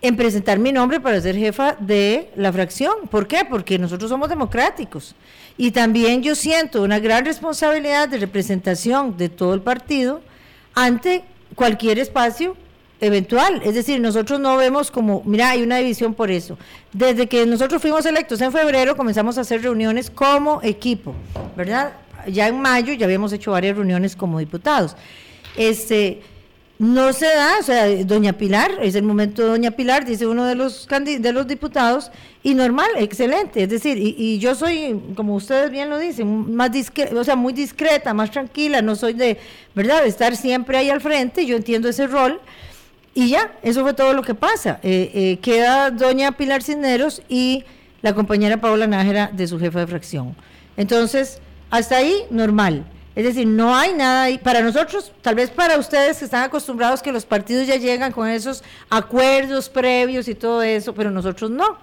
[0.03, 3.09] en presentar mi nombre para ser jefa de la fracción.
[3.11, 3.44] ¿Por qué?
[3.44, 5.14] Porque nosotros somos democráticos.
[5.59, 10.23] Y también yo siento una gran responsabilidad de representación de todo el partido
[10.75, 12.57] ante cualquier espacio
[13.00, 13.60] eventual.
[13.64, 16.58] Es decir, nosotros no vemos como, mira, hay una división por eso.
[16.92, 21.14] Desde que nosotros fuimos electos en febrero, comenzamos a hacer reuniones como equipo,
[21.56, 21.92] ¿verdad?
[22.28, 24.96] Ya en mayo ya habíamos hecho varias reuniones como diputados.
[25.56, 26.22] Este,
[26.80, 30.46] no se da, o sea, doña Pilar, es el momento de doña Pilar, dice uno
[30.46, 32.10] de los de los diputados,
[32.42, 36.70] y normal, excelente, es decir, y, yo soy, como ustedes bien lo dicen, más
[37.14, 39.36] o sea, muy discreta, más tranquila, no soy de,
[39.74, 42.40] ¿verdad?, de estar siempre ahí al frente, yo entiendo ese rol,
[43.14, 44.79] y ya, eso fue todo lo que pasa.
[44.83, 47.64] Eh, eh, queda doña Pilar Cisneros y
[48.03, 50.37] la compañera Paola Nájera de su jefa de fracción.
[50.77, 52.85] Entonces, hasta ahí, normal.
[53.16, 54.38] Es decir, no hay nada ahí.
[54.38, 58.29] Para nosotros, tal vez para ustedes que están acostumbrados que los partidos ya llegan con
[58.29, 61.77] esos acuerdos previos y todo eso, pero nosotros no.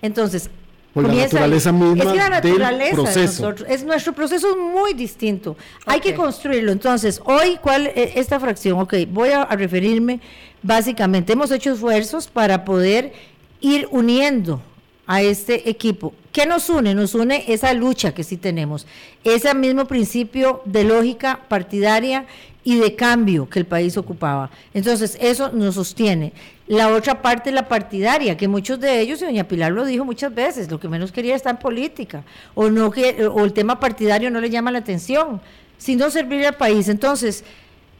[0.00, 0.48] Entonces,
[0.92, 3.42] por la naturaleza misma es que la naturaleza proceso.
[3.42, 5.56] nosotros, es nuestro proceso es muy distinto.
[5.86, 6.72] Hay que construirlo.
[6.72, 8.80] Entonces, hoy, ¿cuál es esta fracción?
[8.80, 10.20] Ok, voy a referirme
[10.62, 11.32] básicamente.
[11.32, 13.12] Hemos hecho esfuerzos para poder
[13.60, 14.60] ir uniendo
[15.06, 16.14] a este equipo.
[16.32, 16.94] ¿Qué nos une?
[16.94, 18.86] Nos une esa lucha que sí tenemos,
[19.24, 22.26] ese mismo principio de lógica partidaria
[22.62, 24.50] y de cambio que el país ocupaba.
[24.74, 26.32] Entonces, eso nos sostiene.
[26.70, 30.04] La otra parte es la partidaria, que muchos de ellos, y doña Pilar lo dijo
[30.04, 32.22] muchas veces, lo que menos quería estar en política,
[32.54, 35.40] o, no que, o el tema partidario no le llama la atención,
[35.78, 36.88] sino servir al país.
[36.88, 37.42] Entonces,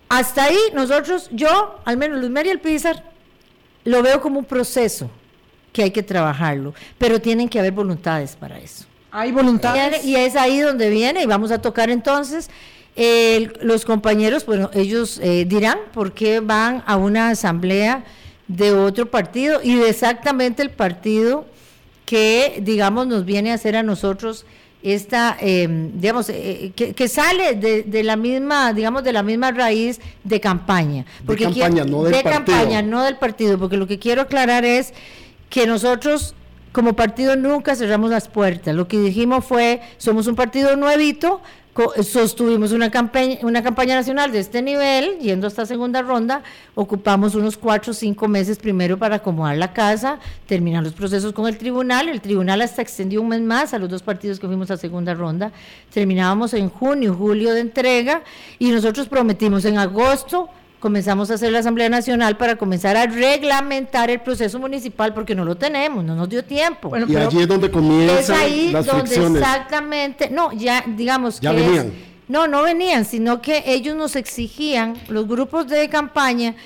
[0.09, 3.03] hasta ahí nosotros, yo, al menos Luz María Pizar,
[3.83, 5.11] lo veo como un proceso
[5.73, 8.85] que hay que trabajarlo, pero tienen que haber voluntades para eso.
[9.11, 10.05] Hay voluntades.
[10.05, 12.49] Y es ahí donde viene y vamos a tocar entonces.
[13.63, 18.05] los compañeros, bueno, ellos eh, dirán por qué van a una asamblea
[18.57, 21.47] de otro partido y de exactamente el partido
[22.05, 24.45] que, digamos, nos viene a hacer a nosotros
[24.83, 30.01] esta, em, digamos, eh, eh, que, sale de, la misma, digamos, de la misma raíz
[30.25, 31.05] de campaña.
[31.25, 32.57] Porque de campaña, no del de partido.
[32.57, 34.93] campaña, no del partido, porque lo que quiero aclarar es
[35.49, 36.35] que nosotros
[36.73, 38.75] como partido nunca cerramos las puertas.
[38.75, 41.41] Lo que dijimos fue, somos un partido nuevito,
[42.03, 46.43] sostuvimos una campaña, una campaña nacional de este nivel, yendo hasta segunda ronda,
[46.75, 51.47] ocupamos unos cuatro o cinco meses primero para acomodar la casa, terminar los procesos con
[51.47, 54.71] el tribunal, el tribunal hasta extendió un mes más a los dos partidos que fuimos
[54.71, 55.53] a segunda ronda,
[55.93, 58.23] terminábamos en junio, julio de entrega,
[58.59, 60.49] y nosotros prometimos en agosto
[60.81, 65.45] comenzamos a hacer la Asamblea Nacional para comenzar a reglamentar el proceso municipal porque no
[65.45, 66.89] lo tenemos, no nos dio tiempo.
[66.89, 71.93] Bueno, y allí es donde comienzan es ahí donde exactamente, no, ya digamos ya venían.
[72.27, 76.57] no, no venían, sino que ellos nos exigían, los grupos de campaña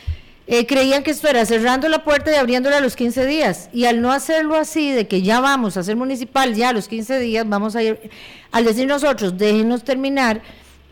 [0.47, 3.71] eh, creían que esto era cerrando la puerta y abriéndola a los 15 días.
[3.73, 6.87] Y al no hacerlo así, de que ya vamos a hacer municipal, ya a los
[6.87, 8.11] 15 días, vamos a ir,
[8.53, 10.43] al decir nosotros, déjenos terminar,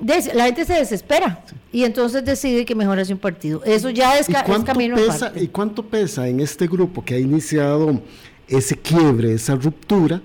[0.03, 3.63] la gente se desespera y entonces decide que mejor hace un partido.
[3.65, 4.27] Eso ya es,
[4.65, 8.01] camino pesa, ¿Y cuánto pesa en este grupo que ha iniciado
[8.49, 10.21] ese quiebre, esa ruptura,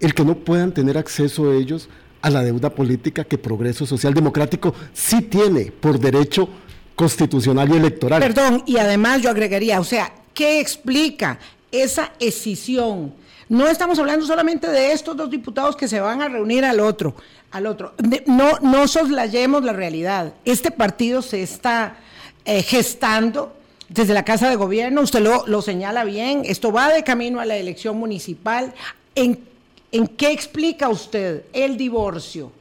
[0.00, 1.88] el que no puedan tener acceso ellos
[2.22, 6.48] a la deuda política que Progreso Social Democrático sí tiene por derecho
[6.96, 8.20] constitucional y electoral?
[8.20, 11.38] Perdón, y además yo agregaría, o sea, ¿qué explica
[11.70, 13.12] esa escisión?
[13.48, 17.14] No estamos hablando solamente de estos dos diputados que se van a reunir al otro,
[17.50, 17.94] al otro.
[18.26, 20.34] No, no soslayemos la realidad.
[20.44, 21.96] Este partido se está
[22.44, 23.54] eh, gestando
[23.88, 27.56] desde la Casa de Gobierno, usted lo, señala bien, esto va de camino a la
[27.56, 28.74] elección municipal.
[29.14, 29.40] ¿En,
[29.92, 32.52] ¿En qué explica usted el divorcio?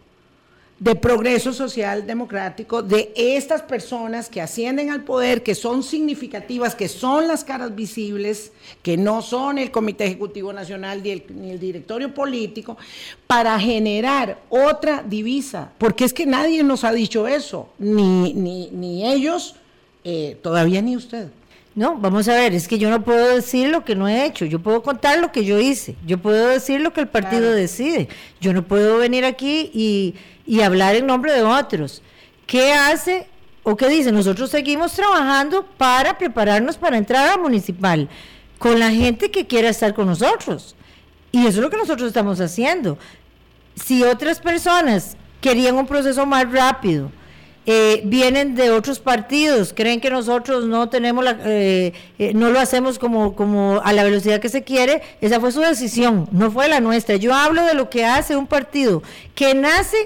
[0.79, 6.87] De progreso social democrático, de estas personas que ascienden al poder, que son significativas, que
[6.87, 8.51] son las caras visibles,
[8.83, 12.77] que no son el Comité Ejecutivo Nacional ni el, directorio político,
[13.25, 19.11] para generar otra divisa, porque es que nadie nos ha dicho eso, ni, ni, ni
[19.11, 19.55] ellos,
[20.03, 21.29] eh, todavía ni usted.
[21.73, 24.45] No, vamos a ver, es que yo no puedo decir lo que no he hecho,
[24.45, 28.09] yo puedo contar lo que yo hice, yo puedo decir lo que el partido decide,
[28.41, 30.15] yo no puedo venir aquí y
[30.47, 32.01] y hablar en nombre de otros.
[32.47, 33.27] ¿Qué hace
[33.63, 34.11] o qué dice?
[34.11, 38.07] Nosotros seguimos trabajando para prepararnos para entrar a municipal
[38.57, 40.75] con la gente que quiera estar con nosotros.
[41.31, 42.97] Y eso es lo que nosotros estamos haciendo.
[43.75, 47.11] Si otras personas querían un proceso más rápido,
[47.69, 52.61] eh, vienen de otros partidos, creen que nosotros no tenemos la, eh, eh, no lo
[52.61, 56.69] hacemos como, como a la velocidad que se quiere, esa fue su decisión, no fue
[56.69, 57.17] la nuestra.
[57.17, 59.03] Yo hablo de lo que hace un partido
[59.35, 59.97] que nace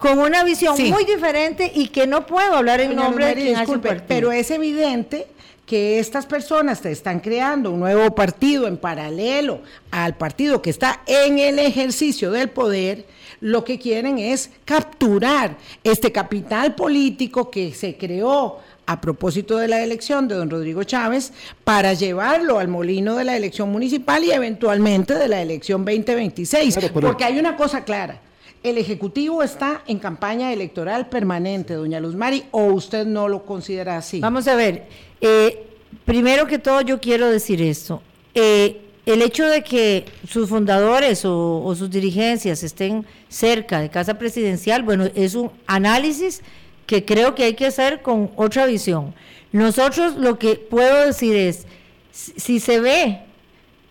[0.00, 4.00] con una visión muy diferente y que no puedo hablar en nombre de quien disculpe,
[4.08, 5.26] Pero es evidente
[5.66, 9.60] que estas personas te están creando un nuevo partido en paralelo
[9.90, 13.04] al partido que está en el ejercicio del poder,
[13.40, 19.82] lo que quieren es capturar este capital político que se creó a propósito de la
[19.82, 21.32] elección de don Rodrigo Chávez
[21.62, 26.78] para llevarlo al molino de la elección municipal y eventualmente de la elección 2026.
[27.00, 28.18] porque hay una cosa clara
[28.62, 33.96] ¿El Ejecutivo está en campaña electoral permanente, doña Luz Mari, o usted no lo considera
[33.96, 34.20] así?
[34.20, 34.86] Vamos a ver,
[35.22, 35.66] eh,
[36.04, 38.02] primero que todo yo quiero decir esto.
[38.34, 44.82] Eh, el hecho de que sus fundadores o, sus dirigencias estén cerca de Casa Presidencial,
[44.82, 46.42] bueno, es un análisis
[46.86, 49.14] que creo que hay que hacer con otra visión.
[49.52, 51.66] Nosotros lo que puedo decir es,
[52.12, 53.20] si se ve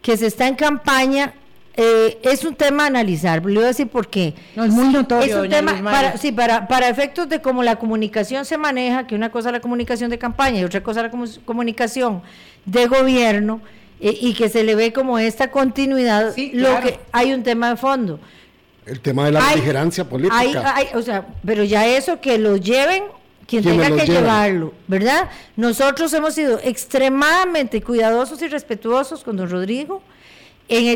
[0.04, 1.34] que se está en campaña,
[1.76, 4.34] eh, es un tema a analizar, le voy a decir por qué.
[4.56, 5.38] No, es muy notorio.
[5.38, 9.16] Es un tema, para, sí, para, para efectos de cómo la comunicación se maneja, que
[9.16, 12.22] una cosa es la comunicación de campaña y otra cosa es la comunicación
[12.66, 13.62] de gobierno,
[14.02, 17.78] eh, y que se le ve como esta continuidad, lo que hay un tema de
[17.78, 18.20] fondo.
[18.86, 20.76] El tema de la beligerancia política.
[20.96, 23.04] o sea, pero ya eso que lo lleven
[23.46, 25.30] quien tenga que llevarlo, ¿verdad?
[25.56, 30.02] Nosotros hemos sido extremadamente cuidadosos y respetuosos con don Rodrigo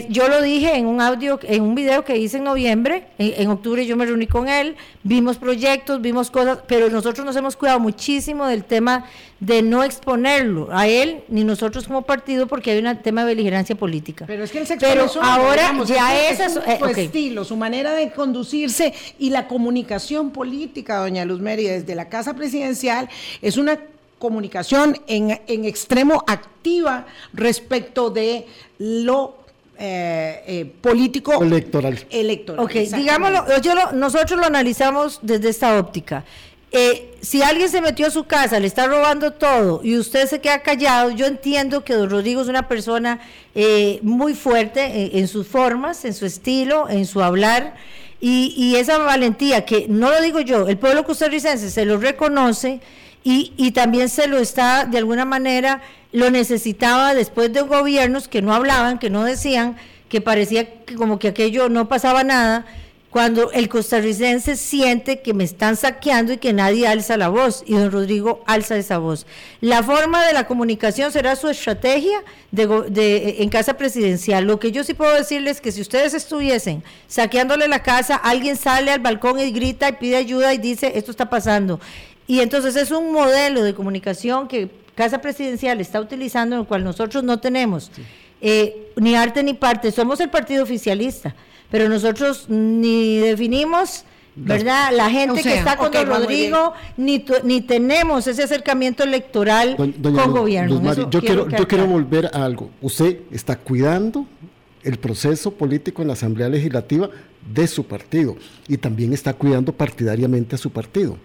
[0.10, 3.84] yo lo dije en un audio, en un video que hice en noviembre, en, octubre
[3.88, 8.46] yo me reuní con él, vimos proyectos, vimos cosas, pero nosotros nos hemos cuidado muchísimo
[8.46, 9.06] del tema
[9.40, 13.76] de no exponerlo a él ni nosotros como partido porque hay un tema de beligerancia
[13.76, 14.26] política.
[14.28, 18.12] Pero es que él se Pero ahora ya es, su, eh, estilo, su manera de
[18.12, 23.10] conducirse y la comunicación política, doña Luz Mérida, desde la Casa Presidencial,
[23.42, 23.80] es una
[24.20, 28.46] comunicación en, en extremo activa respecto de
[28.78, 29.43] lo
[29.86, 32.00] eh, eh, político electoral.
[32.10, 33.46] electoral ok, digámoslo,
[33.92, 36.24] nosotros lo analizamos desde esta óptica.
[36.72, 40.40] Eh, si alguien se metió a su casa, le está robando todo y usted se
[40.40, 43.20] queda callado, yo entiendo que don Rodrigo es una persona
[44.02, 47.76] muy fuerte en, sus formas, en su estilo, en su hablar
[48.22, 52.80] y, y, esa valentía que no lo digo yo, el pueblo costarricense se lo reconoce
[53.22, 55.82] y, y también se lo está de alguna manera
[56.14, 59.76] lo necesitaba después de gobiernos que no hablaban, que no decían,
[60.08, 62.66] que parecía que como que aquello no pasaba nada,
[63.10, 67.74] cuando el costarricense siente que me están saqueando y que nadie alza la voz, y
[67.74, 69.28] don Rodrigo alza esa voz.
[69.62, 74.46] La forma de la comunicación será su estrategia de, en casa presidencial.
[74.46, 78.56] Lo que yo sí puedo decirles es que si ustedes estuviesen saqueándole la casa, alguien
[78.56, 81.80] sale al balcón y grita y pide ayuda y dice, esto está pasando.
[82.26, 86.84] Y entonces es un modelo de comunicación que Casa Presidencial está utilizando, en el cual
[86.84, 87.92] nosotros no tenemos
[88.42, 91.36] eh, ni arte ni parte, somos el partido oficialista
[91.74, 94.06] pero nosotros ni definimos...
[94.36, 94.92] ¿Verdad?
[94.96, 101.08] La gente que está con don Rodrigo, ni, ni tenemos ese acercamiento electoral con gobierno.
[101.08, 102.72] yo quiero, yo quiero volver a algo.
[102.82, 104.26] Usted está cuidando
[104.82, 107.12] el proceso político en la Asamblea Legislativa
[107.48, 108.36] de su partido
[108.68, 111.16] y también está cuidando partidariamente a su partido.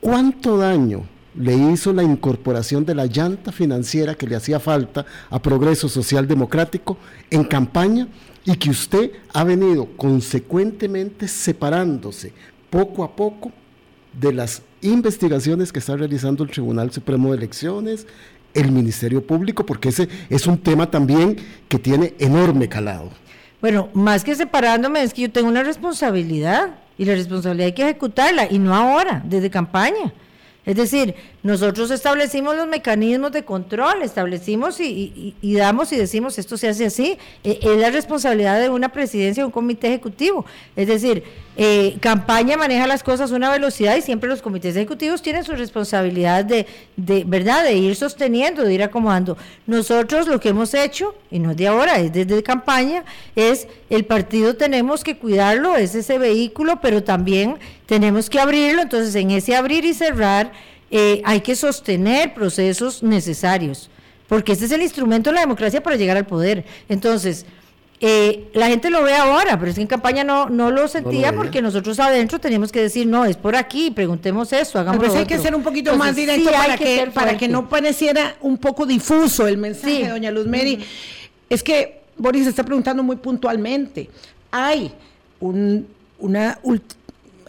[0.00, 5.40] ¿Cuánto daño le hizo la incorporación de la llanta financiera que le hacía falta a
[5.40, 6.96] Progreso Social Democrático
[7.30, 8.08] en campaña
[8.44, 12.32] y que usted ha venido consecuentemente separándose
[12.70, 13.52] poco a poco
[14.12, 18.06] de las investigaciones que está realizando el Tribunal Supremo de Elecciones,
[18.52, 21.36] el Ministerio Público, porque ese es un tema también
[21.68, 23.10] que tiene enorme calado.
[23.60, 27.82] Bueno, más que separándome, es que yo tengo una responsabilidad y la responsabilidad hay que
[27.82, 30.12] ejecutarla y no ahora, desde campaña.
[30.64, 36.68] Es decir, nosotros establecimos los mecanismos de control, establecimos y, damos y decimos esto se
[36.68, 37.18] hace así.
[37.44, 40.46] E, es la responsabilidad de una presidencia, de un comité ejecutivo.
[40.74, 41.22] Es decir,
[41.58, 45.52] eh, campaña maneja las cosas a una velocidad y siempre los comités ejecutivos tienen su
[45.52, 46.66] responsabilidad de,
[46.96, 49.36] de, ¿verdad?, de ir sosteniendo, de ir acomodando.
[49.66, 53.04] Nosotros lo que hemos hecho, y no es de ahora, es desde campaña,
[53.36, 58.80] es el partido tenemos que cuidarlo, es ese vehículo, pero también tenemos que abrirlo.
[58.80, 60.50] Entonces, en ese abrir y cerrar,
[60.96, 63.90] eh, hay que sostener procesos necesarios,
[64.28, 66.64] porque este es el instrumento de la democracia para llegar al poder.
[66.88, 67.46] Entonces,
[67.98, 71.32] eh, la gente lo ve ahora, pero es que en campaña no, no lo sentía
[71.32, 75.26] porque nosotros adentro teníamos que decir, no, es por aquí, preguntemos eso, hagamos Pero hay
[75.26, 79.48] que ser un poquito más directo para, que, para que no pareciera un poco difuso
[79.48, 80.78] el mensaje, doña Luz Mary.
[81.50, 84.08] Es que Boris está preguntando muy puntualmente,
[84.52, 84.92] hay
[85.40, 85.88] un,
[86.20, 86.60] una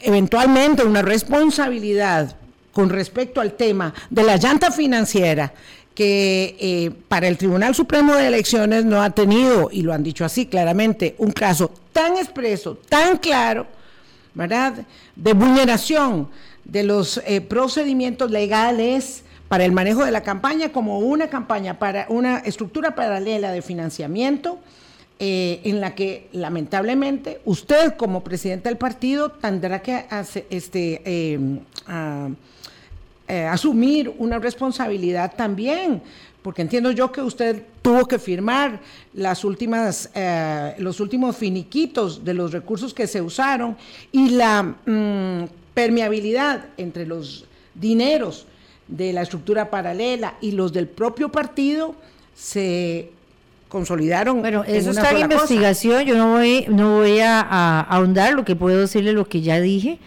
[0.01, 2.35] eventualmente una responsabilidad
[2.75, 5.53] con respecto al tema de la llanta financiera
[5.95, 10.25] que eh, para el Tribunal Supremo de Elecciones no ha tenido, y lo han dicho
[10.25, 13.65] así claramente, un caso tan expreso, tan claro,
[14.33, 14.73] ¿verdad?,
[15.15, 16.27] de vulneración
[16.65, 22.07] de los eh, procedimientos legales para el manejo de la campaña como una campaña para
[22.09, 24.59] una estructura paralela de financiamiento
[25.17, 30.07] eh, en la que lamentablemente usted como presidente del partido tendrá que
[30.49, 31.39] este,
[33.27, 36.01] eh, asumir una responsabilidad también,
[36.41, 38.79] porque entiendo yo que usted tuvo que firmar
[39.13, 43.77] las últimas, eh, los últimos finiquitos de los recursos que se usaron
[44.11, 48.45] y la mm, permeabilidad entre los dineros
[48.87, 51.95] de la estructura paralela y los del propio partido
[52.35, 53.09] se
[53.69, 54.41] consolidaron.
[54.41, 58.79] Bueno, eso está en investigación, yo no voy, no voy a ahondar, lo que puedo
[58.81, 59.99] decirle lo que ya dije.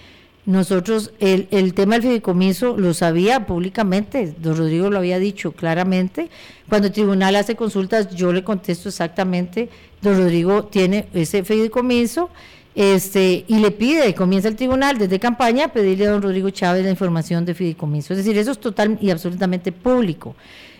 [0.48, 6.30] Nosotros, el, el tema del fideicomiso lo sabía públicamente, don Rodrigo lo había dicho claramente.
[6.70, 9.68] Cuando el tribunal hace consultas, yo le contesto exactamente,
[10.00, 12.30] don Rodrigo tiene ese fideicomiso
[12.74, 16.82] este, y le pide, comienza el tribunal desde campaña a pedirle a don Rodrigo Chávez
[16.82, 18.14] la información de fideicomiso.
[18.14, 20.34] Es decir, eso es total y absolutamente público.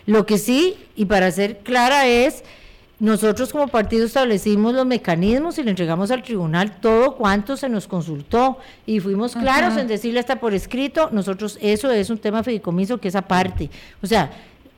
[0.07, 2.43] Lo que sí, y para ser clara, es
[2.99, 7.87] nosotros como partido establecimos los mecanismos y le entregamos al tribunal todo cuanto se nos
[7.87, 12.97] consultó y fuimos claros en decirle hasta por escrito, nosotros eso es un tema fideicomiso
[12.99, 13.69] que es aparte.
[14.01, 14.29] O sea,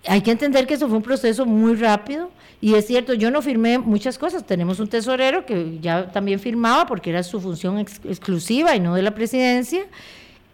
[0.07, 2.30] hay que entender que eso fue un proceso muy rápido
[2.61, 6.86] y es cierto, yo no firmé muchas cosas, tenemos un tesorero que ya también firmaba
[6.86, 9.86] porque era su función exclusiva y no de la presidencia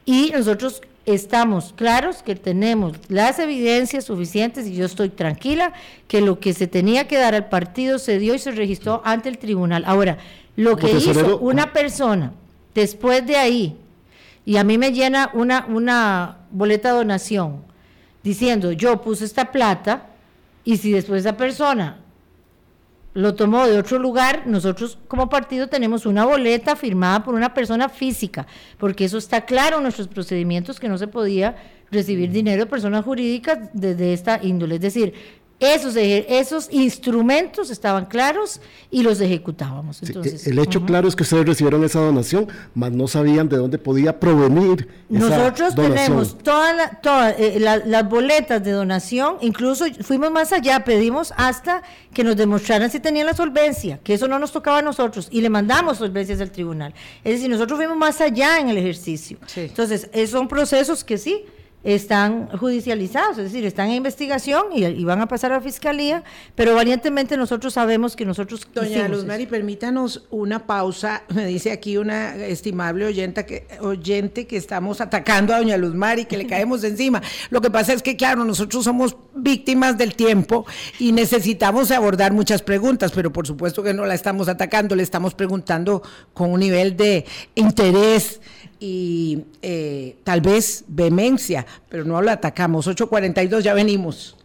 [0.06, 5.72] y nosotros estamos claros que tenemos las evidencias suficientes y yo estoy tranquila
[6.08, 9.30] que lo que se tenía que dar al partido se dio y se registró ante
[9.30, 9.84] el tribunal.
[9.88, 10.18] Ahora,
[10.58, 12.34] lo que hizo una persona
[12.76, 13.78] después de ahí,
[14.46, 17.64] y a mí me llena una, una boleta de donación
[18.22, 20.08] diciendo, yo puse esta plata,
[20.66, 22.00] y si después esa persona
[23.18, 27.90] lo tomó de otro lugar, nosotros como partido tenemos una boleta firmada por una persona
[27.90, 28.46] física,
[28.78, 31.56] porque eso está claro en nuestros procedimientos que no se podía
[31.90, 34.76] recibir dinero de personas jurídicas desde esta índole.
[34.76, 35.16] Es decir,
[35.60, 40.04] esos, esos instrumentos estaban claros y los ejecutábamos.
[40.04, 43.80] Entonces, el hecho claro es que ustedes recibieron esa donación, mas no sabían de dónde
[43.80, 44.88] podía provenir.
[45.10, 46.94] Nosotros tenemos todas
[47.40, 51.82] eh, las boletas de donación, incluso fuimos más allá, pedimos hasta
[52.14, 55.42] que nos demostraran si tenían la solvencia, que eso no nos tocaba a nosotros, y
[55.42, 56.94] le mandamos solvencias al tribunal.
[57.24, 59.40] Es decir, nosotros fuimos más allá en el ejercicio.
[59.56, 61.46] Entonces, esos son procesos que sí
[61.88, 66.22] están judicializados, es decir, están en investigación y, van a pasar a la fiscalía,
[66.54, 68.68] pero valientemente nosotros sabemos que nosotros.
[68.74, 71.24] Doña Luz Mari, permítanos una pausa.
[71.34, 76.26] Me dice aquí una estimable oyente que, oyente que estamos atacando a Doña Luz Mari,
[76.26, 77.22] que le caemos encima.
[77.52, 80.66] Lo que pasa es que, claro, nosotros somos víctimas del tiempo
[81.00, 85.36] y necesitamos abordar muchas preguntas, pero por supuesto que no la estamos atacando, le estamos
[85.36, 87.24] preguntando con un nivel de
[87.56, 88.42] interés
[88.80, 92.88] y eh, tal vez vehemencia, pero no lo atacamos.
[92.88, 94.38] 8.42, ya venimos.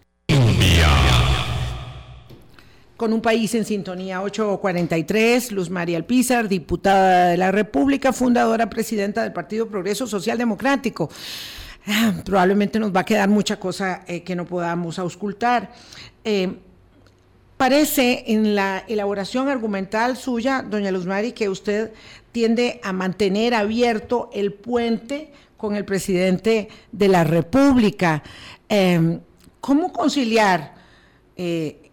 [2.96, 9.22] Con un país en sintonía, 8.43, Luz María Alpizar, diputada de la República, fundadora, presidenta
[9.24, 11.10] del Partido Progreso Social Democrático.
[11.86, 15.72] Ah, probablemente nos va a quedar mucha cosa eh, que no podamos auscultar.
[16.24, 16.54] Eh,
[17.56, 21.92] parece en la elaboración argumental suya, doña Luz Mari, que usted
[22.30, 25.32] tiende a mantener abierto el puente
[25.62, 28.20] con el presidente de la República.
[28.68, 29.20] Em,
[29.60, 30.74] ¿Cómo conciliar
[31.36, 31.88] eh,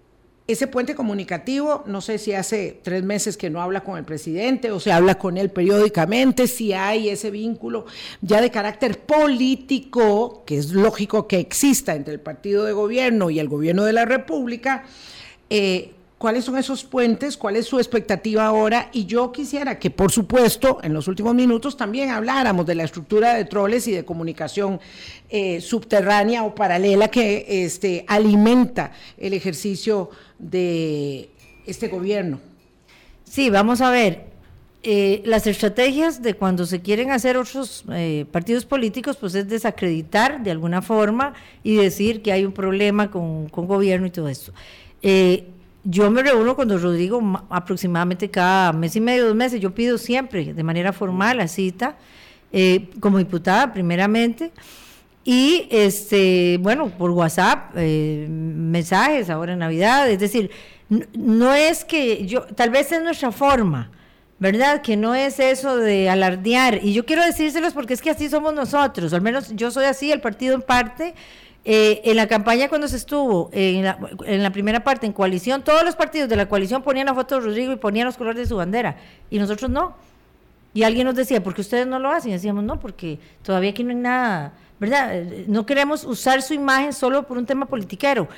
[0.47, 1.83] ese puente comunicativo?
[1.85, 5.19] No sé si hace tres meses que no habla con el presidente o se habla
[5.19, 7.85] con él periódicamente, si hay ese vínculo
[8.21, 13.37] ya de carácter político, que es lógico que exista entre el partido de gobierno y
[13.37, 14.83] el gobierno de la República.
[15.51, 18.89] Eh, cuáles son esos puentes, cuál es su expectativa ahora.
[18.91, 23.33] Y yo quisiera que, por supuesto, en los últimos minutos también habláramos de la estructura
[23.33, 24.79] de troles y de comunicación
[25.29, 31.29] eh, subterránea o paralela que este, alimenta el ejercicio de
[31.65, 32.39] este gobierno.
[33.23, 34.27] Sí, vamos a ver.
[34.81, 40.41] Eh, las estrategias de cuando se quieren hacer otros eh, partidos políticos, pues es desacreditar
[40.41, 44.53] de alguna forma y decir que hay un problema con, con gobierno y todo esto.
[45.01, 45.47] Eh,
[45.89, 47.19] yo me reúno con don Rodrigo
[47.49, 49.59] aproximadamente cada mes y medio, dos meses.
[49.59, 51.97] Yo pido siempre, de manera formal, la cita,
[52.51, 54.51] eh, como diputada, primeramente.
[55.25, 60.07] Y, este, bueno, por WhatsApp, eh, mensajes ahora en Navidad.
[60.09, 60.51] Es decir,
[60.89, 63.89] no, es que yo, tal vez es nuestra forma,
[64.37, 64.83] ¿verdad?
[64.83, 66.79] Que no es eso de alardear.
[66.83, 69.11] Y yo quiero decírselos porque es que así somos nosotros.
[69.11, 71.15] Al menos yo soy así, el partido en parte.
[71.65, 75.95] Eh, en la campaña cuando se estuvo, en la, primera parte, en coalición, todos los
[75.95, 78.55] partidos de la coalición ponían la foto de Rodrigo y ponían los colores de su
[78.55, 78.97] bandera,
[79.29, 79.93] y nosotros no.
[80.73, 82.31] Y alguien nos decía, ¿por qué ustedes no lo hacen?
[82.31, 85.21] Y decíamos, no, porque todavía aquí no hay nada, ¿verdad?
[85.47, 88.29] No queremos usar su imagen solo por un tema politiquero.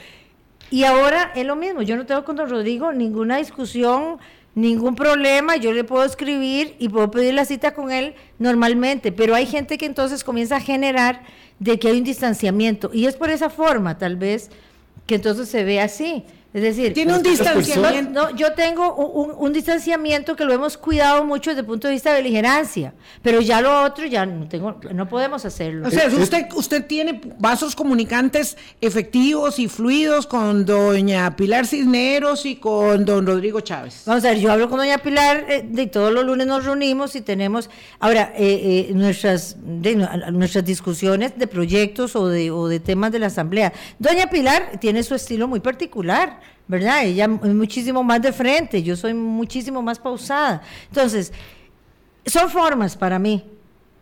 [0.72, 4.17] Y ahora es lo mismo, yo no tengo con don Rodrigo ninguna discusión,
[4.55, 9.35] ningún problema, yo le puedo escribir y puedo pedir la cita con él normalmente, pero
[9.35, 11.23] hay gente que entonces comienza a generar
[11.59, 12.89] de que hay un distanciamiento.
[12.93, 14.49] Y es por esa forma, tal vez,
[15.05, 16.25] que entonces se ve así.
[16.53, 18.11] Es decir, tiene un distanciamiento.
[18.11, 22.11] No, yo tengo un, distanciamiento que lo hemos cuidado mucho desde el punto de vista
[22.11, 25.87] de beligerancia, pero ya lo otro ya no tengo, no podemos hacerlo.
[25.87, 32.57] O sea, usted, usted tiene vasos comunicantes efectivos y fluidos con doña Pilar Cisneros y
[32.57, 34.03] con don Rodrigo Chávez.
[34.05, 37.15] Vamos a ver, yo hablo con doña Pilar, eh, de todos los lunes nos reunimos
[37.15, 43.13] y tenemos, ahora, eh, eh, nuestras, nuestras discusiones de proyectos o de, o de temas
[43.13, 43.71] de la asamblea.
[43.99, 46.40] Doña Pilar tiene su estilo muy particular.
[46.67, 47.03] ¿Verdad?
[47.03, 50.61] Ella es muchísimo más de frente, yo soy muchísimo más pausada.
[50.87, 51.33] Entonces,
[52.25, 53.43] son formas para mí.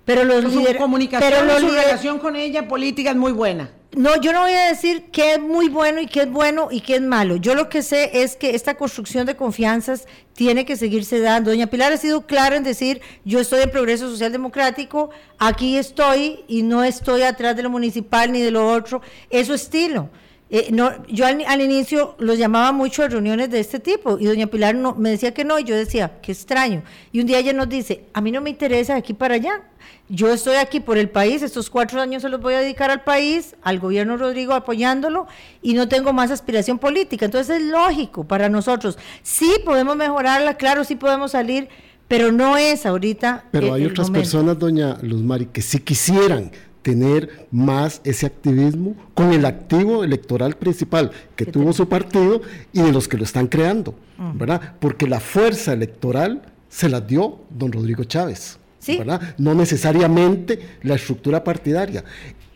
[0.05, 0.43] Pero los
[0.75, 3.69] comunicación, pero su relación con ella política es muy buena.
[3.95, 6.81] No, yo no voy a decir qué es muy bueno y qué es bueno y
[6.81, 7.35] qué es malo.
[7.35, 11.51] Yo lo que sé es que esta construcción de confianzas tiene que seguirse dando.
[11.51, 15.09] Doña Pilar ha sido clara en decir, yo estoy en Progreso Social Democrático,
[15.39, 19.01] aquí estoy y no estoy atrás de lo municipal ni de lo otro.
[19.29, 20.09] Es su estilo.
[20.51, 24.47] Eh, no, yo al, inicio los llamaba mucho a reuniones de este tipo y doña
[24.47, 26.81] Pilar no, me decía que no y yo decía, qué extraño.
[27.11, 29.61] Y un día ella nos dice, a mí no me interesa de aquí para allá.
[30.07, 33.03] Yo estoy aquí por el país, estos cuatro años se los voy a dedicar al
[33.03, 35.27] país, al gobierno Rodrigo apoyándolo
[35.61, 37.25] y no tengo más aspiración política.
[37.25, 38.97] Entonces es lógico para nosotros.
[39.21, 41.69] Sí podemos mejorarla, claro, sí podemos salir,
[42.07, 43.45] pero no es ahorita.
[43.51, 46.51] Pero hay otras personas, doña Luz Mari, que sí quisieran
[46.81, 52.91] tener más ese activismo con el activo electoral principal que tuvo su partido y de
[52.91, 53.95] los que lo están creando,
[54.35, 54.75] ¿verdad?
[54.79, 59.35] Porque la fuerza electoral se la dio don Rodrigo Chávez, ¿verdad?
[59.37, 62.03] No necesariamente la estructura partidaria.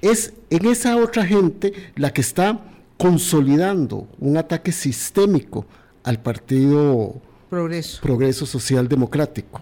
[0.02, 2.60] Es en esa otra gente la que está
[2.98, 5.66] consolidando un ataque sistémico
[6.04, 9.62] al Partido Progreso, Progreso Social Democrático.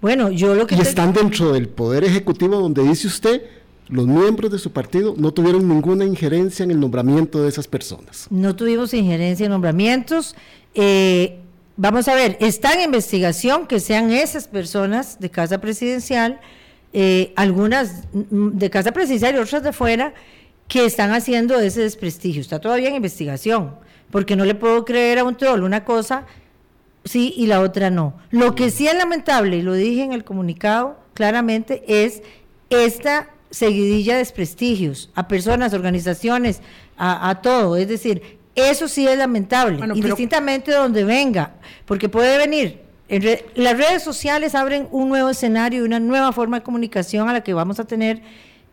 [0.00, 0.76] Bueno, yo lo que...
[0.76, 3.42] Y están dentro del Poder Ejecutivo donde dice usted,
[3.88, 8.26] los miembros de su partido no tuvieron ninguna injerencia en el nombramiento de esas personas.
[8.30, 10.36] No tuvimos injerencia en nombramientos.
[10.74, 11.38] Eh,
[11.76, 16.40] vamos a ver, está en investigación que sean esas personas de Casa Presidencial,
[16.92, 20.12] eh, algunas de Casa Presidencial y otras de fuera,
[20.68, 22.42] que están haciendo ese desprestigio.
[22.42, 23.74] Está todavía en investigación,
[24.10, 26.26] porque no le puedo creer a un troll una cosa
[27.04, 28.14] sí y la otra no.
[28.30, 32.22] Lo que sí es lamentable, y lo dije en el comunicado claramente, es
[32.70, 36.60] esta seguidilla de desprestigios a personas, organizaciones,
[36.96, 37.76] a, todo.
[37.76, 42.80] Es decir, eso sí es lamentable, indistintamente de donde venga, porque puede venir.
[43.54, 47.42] las redes sociales abren un nuevo escenario y una nueva forma de comunicación a la
[47.42, 48.22] que vamos a tener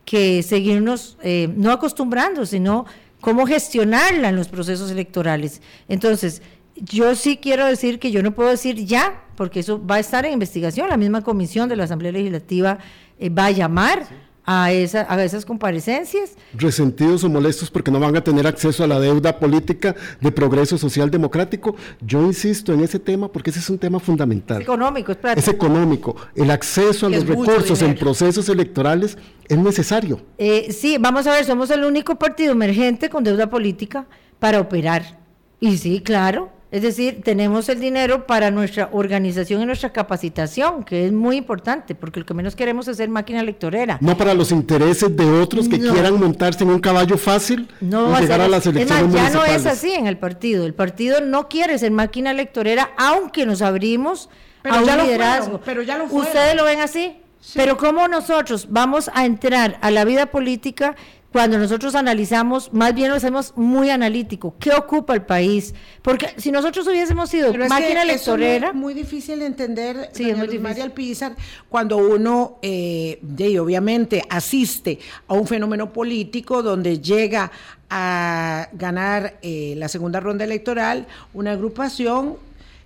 [0.06, 2.86] que seguirnos eh, no acostumbrando, sino
[3.22, 5.62] cómo gestionarla en los procesos electorales.
[5.88, 6.42] Entonces,
[6.76, 10.26] yo sí quiero decir que yo no puedo decir ya, porque eso va a estar
[10.26, 10.90] en investigación.
[10.90, 12.78] La misma comisión de la Asamblea Legislativa
[13.18, 14.06] eh, va a llamar
[14.46, 16.32] a, esa, a esas comparecencias.
[16.54, 20.78] Resentidos o molestos porque no van a tener acceso a la deuda política de progreso
[20.78, 21.76] social democrático.
[22.02, 24.62] Yo insisto en ese tema porque ese es un tema fundamental.
[24.62, 26.16] Es económico, es Es económico.
[26.36, 29.18] El acceso a los recursos en procesos electorales
[29.48, 30.22] es necesario.
[30.38, 34.06] Eh, sí, vamos a ver, somos el único partido emergente con deuda política
[34.40, 35.20] para operar.
[35.60, 41.06] Y sí, claro, es decir, tenemos el dinero para nuestra organización y nuestra capacitación, que
[41.06, 43.98] es muy importante, porque lo que menos queremos es ser máquina electorera.
[44.02, 48.22] No para los intereses de otros que quieran montarse en un caballo fácil no y
[48.24, 50.66] llegar a, las elecciones ya no es así en el partido.
[50.66, 54.30] El partido no quiere ser máquina electorera, aunque nos abrimos
[54.66, 55.62] a un liderazgo.
[55.64, 57.16] pero ya lo ¿Ustedes lo ven así?
[57.54, 60.98] Pero ¿cómo nosotros vamos a entrar a la vida política
[61.36, 64.56] cuando nosotros analizamos, más bien lo hacemos muy analítico.
[64.58, 65.76] ¿Qué ocupa el país?
[66.02, 68.70] Porque si nosotros hubiésemos sido máquina electorera...
[68.70, 71.36] Es muy, difícil de entender, sí, es muy María Alpizar,
[71.68, 73.20] cuando uno, eh,
[73.60, 77.52] obviamente, asiste a un fenómeno político donde llega
[77.90, 82.38] a ganar eh, la segunda ronda electoral una agrupación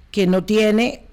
[0.09, 1.03] que no tiene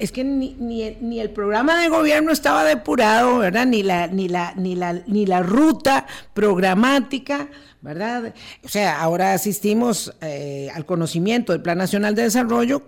[0.00, 3.66] es que ni, ni, el programa de gobierno estaba depurado, ¿verdad?
[3.66, 7.48] Ni la, ni la, ni la, ni la ruta programática,
[7.80, 8.34] ¿verdad?
[8.64, 12.82] O sea, ahora asistimos eh, al conocimiento del Plan Nacional de Desarrollo,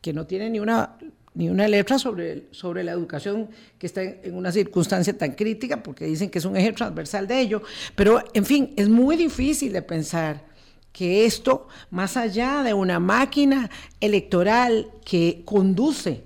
[0.00, 0.96] que no tiene ni una
[1.32, 3.48] ni una letra sobre, sobre la educación
[3.78, 7.40] que está en, una circunstancia tan crítica, porque dicen que es un eje transversal de
[7.40, 7.62] ello.
[7.94, 10.49] Pero, en fin, es muy difícil de pensar
[10.92, 13.70] que esto, más allá de una máquina
[14.00, 16.24] electoral que conduce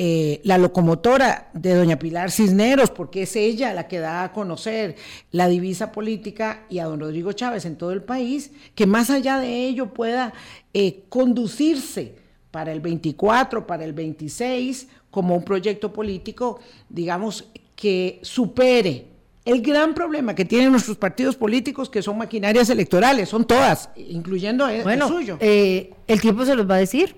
[0.00, 4.94] eh, la locomotora de doña Pilar Cisneros, porque es ella la que da a conocer
[5.32, 9.40] la divisa política y a don Rodrigo Chávez en todo el país, que más allá
[9.40, 10.32] de ello pueda
[10.72, 12.14] eh, conducirse
[12.52, 19.07] para el 24, para el 26, como un proyecto político, digamos, que supere
[19.48, 24.68] el gran problema que tienen nuestros partidos políticos, que son maquinarias electorales, son todas, incluyendo
[24.68, 25.38] el, bueno, suyo.
[25.40, 27.16] Eh, el tiempo se los va a decir.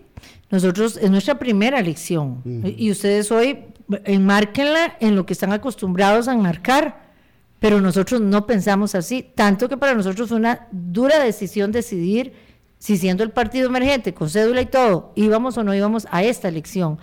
[0.49, 2.43] Nosotros, es nuestra primera elección.
[2.77, 3.59] Y ustedes hoy
[4.05, 7.11] enmárquenla en lo que están acostumbrados a enmarcar.
[7.59, 9.27] Pero nosotros no pensamos así.
[9.35, 12.33] Tanto que para nosotros fue una dura decisión decidir
[12.79, 16.49] si siendo el partido emergente, con cédula y todo, íbamos o no íbamos a esta
[16.49, 16.99] elección.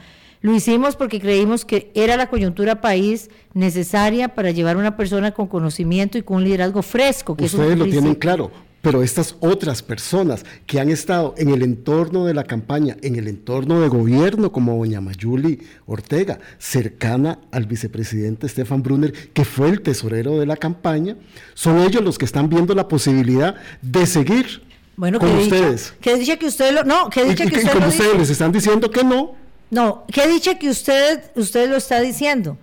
[0.47, 5.33] Lo hicimos porque creímos que era la coyuntura país necesaria para llevar a una persona
[5.33, 7.35] con conocimiento y con un liderazgo fresco.
[7.35, 8.49] Que Ustedes lo tienen claro,
[8.81, 13.27] pero estas otras personas que han estado en el entorno de la campaña, en el
[13.27, 19.81] entorno de gobierno, como doña Mayuli Ortega, cercana al vicepresidente Stefan Brunner, que fue el
[19.81, 21.17] tesorero de la campaña,
[21.55, 24.61] son ellos los que están viendo la posibilidad de seguir
[24.95, 25.93] bueno, con ustedes.
[25.99, 28.89] que dice que usted lo, no, que dice que, usted como ustedes les están diciendo
[28.89, 29.35] que no,
[29.69, 32.57] no, ¿qué dicho que usted, usted lo está diciendo?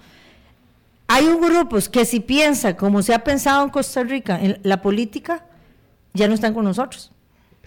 [1.06, 4.80] Hay un grupo que si piensa como se ha pensado en Costa Rica en la
[4.80, 5.44] política,
[6.14, 7.10] ya no están con nosotros.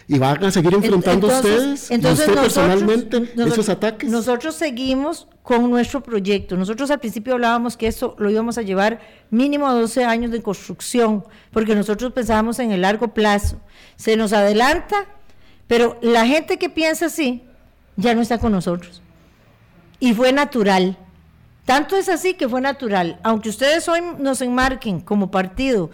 [0.07, 4.09] ¿Y van a seguir enfrentando ustedes, entonces usted personalmente, esos ataques?
[4.09, 6.55] Nosotros seguimos con nuestro proyecto.
[6.55, 10.41] Nosotros al principio hablábamos que esto lo íbamos a llevar mínimo a 12 años de
[10.41, 13.59] construcción, porque nosotros pensábamos en el largo plazo.
[13.97, 15.05] Se nos adelanta,
[15.67, 17.43] pero la gente que piensa así
[17.97, 19.01] ya no está con nosotros
[19.99, 20.97] y fue natural.
[21.65, 23.19] Tanto es así que fue natural.
[23.23, 25.89] Aunque ustedes hoy nos enmarquen como partido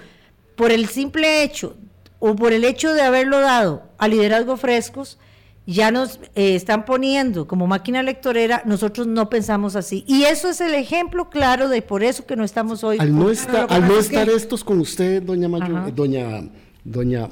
[0.55, 1.75] por el simple hecho
[2.19, 5.17] o por el hecho de haberlo dado a liderazgo frescos,
[5.65, 10.03] ya nos eh, están poniendo como máquina electorera, nosotros no pensamos así.
[10.07, 12.97] Y eso es el ejemplo claro de por eso que no estamos hoy.
[12.99, 15.47] Al no, estar, al no estar estos con usted, doña,
[15.93, 16.43] doña
[16.83, 17.29] doña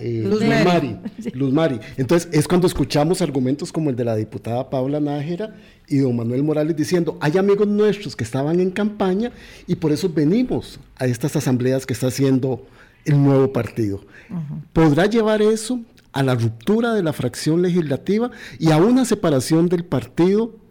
[0.00, 0.96] eh, Luz, Mari.
[1.34, 1.80] Luz Mari.
[1.96, 5.54] Entonces es cuando escuchamos argumentos como el de la diputada Paula Nájera
[5.88, 9.32] y don Manuel Morales diciendo, hay amigos nuestros que estaban en campaña
[9.66, 12.66] y por eso venimos a estas asambleas que está haciendo
[13.04, 14.00] el nuevo partido.
[14.72, 15.80] ¿Podrá llevar eso
[16.12, 20.63] a la ruptura de la fracción legislativa y a una separación del partido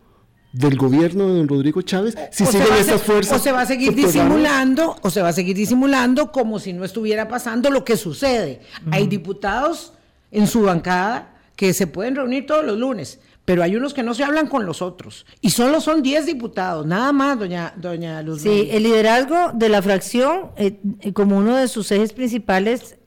[0.53, 3.39] del gobierno de don Rodrigo Chávez si siguen esas fuerzas.
[3.39, 6.85] O se va a seguir disimulando, o se va a seguir disimulando como si no
[6.85, 8.61] estuviera pasando lo que sucede.
[8.91, 9.93] Hay diputados
[10.31, 14.13] en su bancada que se pueden reunir todos los lunes, pero hay unos que no
[14.13, 15.25] se hablan con los otros.
[15.41, 18.43] Y solo son 10 diputados, nada más, doña, doña Luz.
[18.43, 22.97] Sí, el liderazgo de la fracción, eh, eh, como uno de sus ejes principales,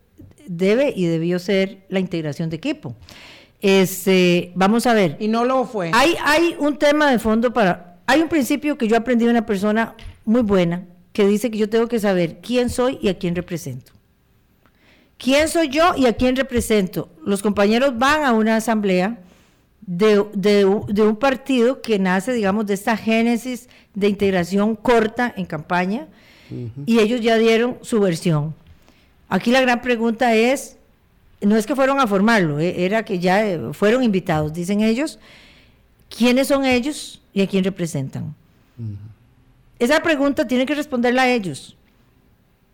[0.48, 2.96] debe y debió ser la integración de equipo.
[3.60, 5.16] Este, vamos a ver.
[5.20, 5.90] Y no lo fue.
[5.94, 7.98] Hay, hay un tema de fondo para.
[8.06, 9.94] Hay un principio que yo aprendí de una persona
[10.24, 13.92] muy buena que dice que yo tengo que saber quién soy y a quién represento.
[15.18, 17.08] ¿Quién soy yo y a quién represento?
[17.24, 19.18] Los compañeros van a una asamblea
[19.86, 26.08] de, un partido que nace, digamos, de esta génesis de integración corta en campaña
[26.84, 28.54] y ellos ya dieron su versión.
[29.28, 30.76] Aquí la gran pregunta es,
[31.40, 35.18] no es que fueron a formarlo, eh, era que ya eh, fueron invitados, dicen ellos.
[36.08, 38.34] ¿Quiénes son ellos y a quién representan?
[39.78, 41.76] Esa pregunta tiene que responderla a ellos,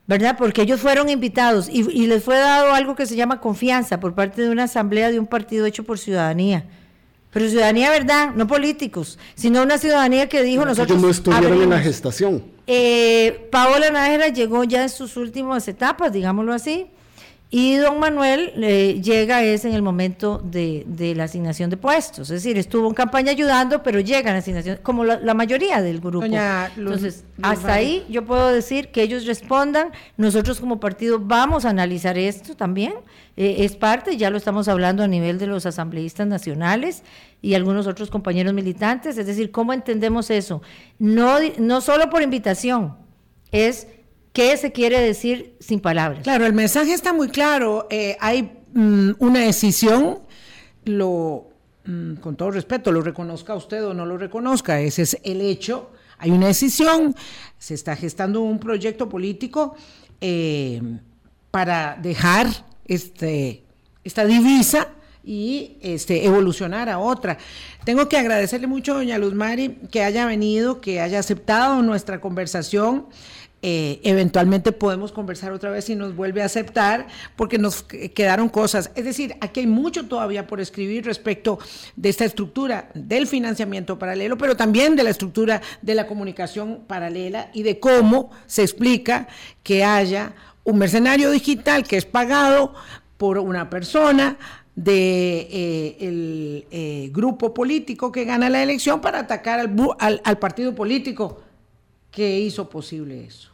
[0.06, 0.36] ¿verdad?
[0.38, 4.42] Porque ellos fueron invitados y, les fue dado algo que se llama confianza por parte
[4.42, 6.64] de una asamblea de un partido hecho por ciudadanía.
[7.32, 8.34] Pero ciudadanía, ¿verdad?
[8.34, 10.90] No políticos, sino una ciudadanía que dijo nosotros.
[10.90, 12.44] Ellos no estuvieron en la gestación.
[12.66, 16.88] Eh, Paola Nájera llegó ya en sus últimas etapas, digámoslo así.
[17.54, 22.42] Y don Manuel eh, llega es en el momento de, la asignación de puestos, es
[22.42, 26.24] decir, estuvo en campaña ayudando, pero llega a la asignación, como la, mayoría del grupo.
[26.24, 32.16] Entonces, hasta ahí yo puedo decir que ellos respondan, nosotros como partido vamos a analizar
[32.16, 32.94] esto también,
[33.36, 37.02] eh, es parte, ya lo estamos hablando a nivel de los asambleístas nacionales
[37.42, 40.62] y algunos otros compañeros militantes, es decir, ¿cómo entendemos eso?
[40.98, 42.96] No, no solo por invitación,
[43.50, 43.88] es
[44.32, 46.22] ¿Qué se quiere decir sin palabras?
[46.22, 47.86] Claro, el mensaje está muy claro.
[47.90, 50.20] Eh, hay mm, una decisión,
[50.86, 51.50] lo,
[51.84, 55.90] mm, con todo respeto, lo reconozca usted o no lo reconozca, ese es el hecho.
[56.18, 57.14] Hay una decisión,
[57.58, 59.74] se está gestando un proyecto político
[60.20, 60.80] eh,
[61.50, 62.46] para dejar
[62.86, 63.64] este,
[64.04, 64.88] esta divisa
[65.24, 67.38] y este, evolucionar a otra.
[67.84, 73.06] Tengo que agradecerle mucho, doña Luz Mari, que haya venido, que haya aceptado nuestra conversación.
[73.64, 77.06] Eh, eventualmente podemos conversar otra vez si nos vuelve a aceptar,
[77.36, 78.90] porque nos quedaron cosas.
[78.96, 81.60] Es decir, aquí hay mucho todavía por escribir respecto
[81.94, 87.50] de esta estructura del financiamiento paralelo, pero también de la estructura de la comunicación paralela
[87.54, 89.28] y de cómo se explica
[89.62, 90.34] que haya
[90.64, 92.74] un mercenario digital que es pagado
[93.16, 94.38] por una persona
[94.74, 101.40] de eh, eh, grupo político que gana la elección para atacar al partido político
[102.10, 103.51] que hizo posible eso.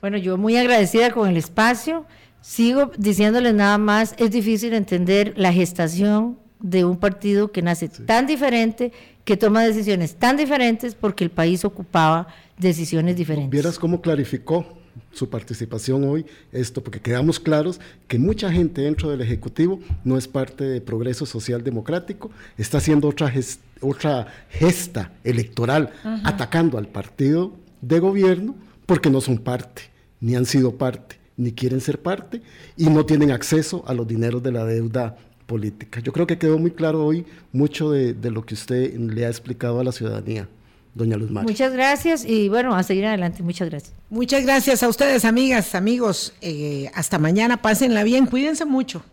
[0.00, 2.06] Bueno, yo muy agradecida con el espacio.
[2.40, 8.26] Sigo diciéndoles nada más, es difícil entender la gestación de un partido que nace tan
[8.26, 8.92] diferente,
[9.24, 13.50] que toma decisiones tan diferentes porque el país ocupaba decisiones diferentes.
[13.50, 14.66] ¿Vieras cómo clarificó
[15.12, 16.82] su participación hoy esto?
[16.82, 21.62] Porque quedamos claros que mucha gente dentro del Ejecutivo no es parte de Progreso Social
[21.62, 23.32] Democrático, está haciendo otra,
[23.80, 25.92] otra gesta electoral,
[26.24, 28.54] atacando al partido de gobierno
[28.88, 29.82] porque no son parte,
[30.18, 32.40] ni han sido parte, ni quieren ser parte
[32.74, 35.14] y no tienen acceso a los dineros de la deuda
[35.44, 36.00] política.
[36.00, 39.78] Yo creo que quedó muy claro hoy mucho de, lo que usted le ha explicado
[39.78, 40.48] a la ciudadanía.
[40.94, 43.42] Doña Luz Muchas gracias y bueno, a seguir adelante.
[43.42, 43.94] Muchas gracias.
[44.08, 46.32] Muchas gracias a ustedes, amigas, amigos.
[46.40, 49.04] Eh, hasta mañana, pásenla bien, cuídense mucho.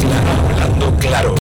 [0.00, 1.32] claro, hablando claro.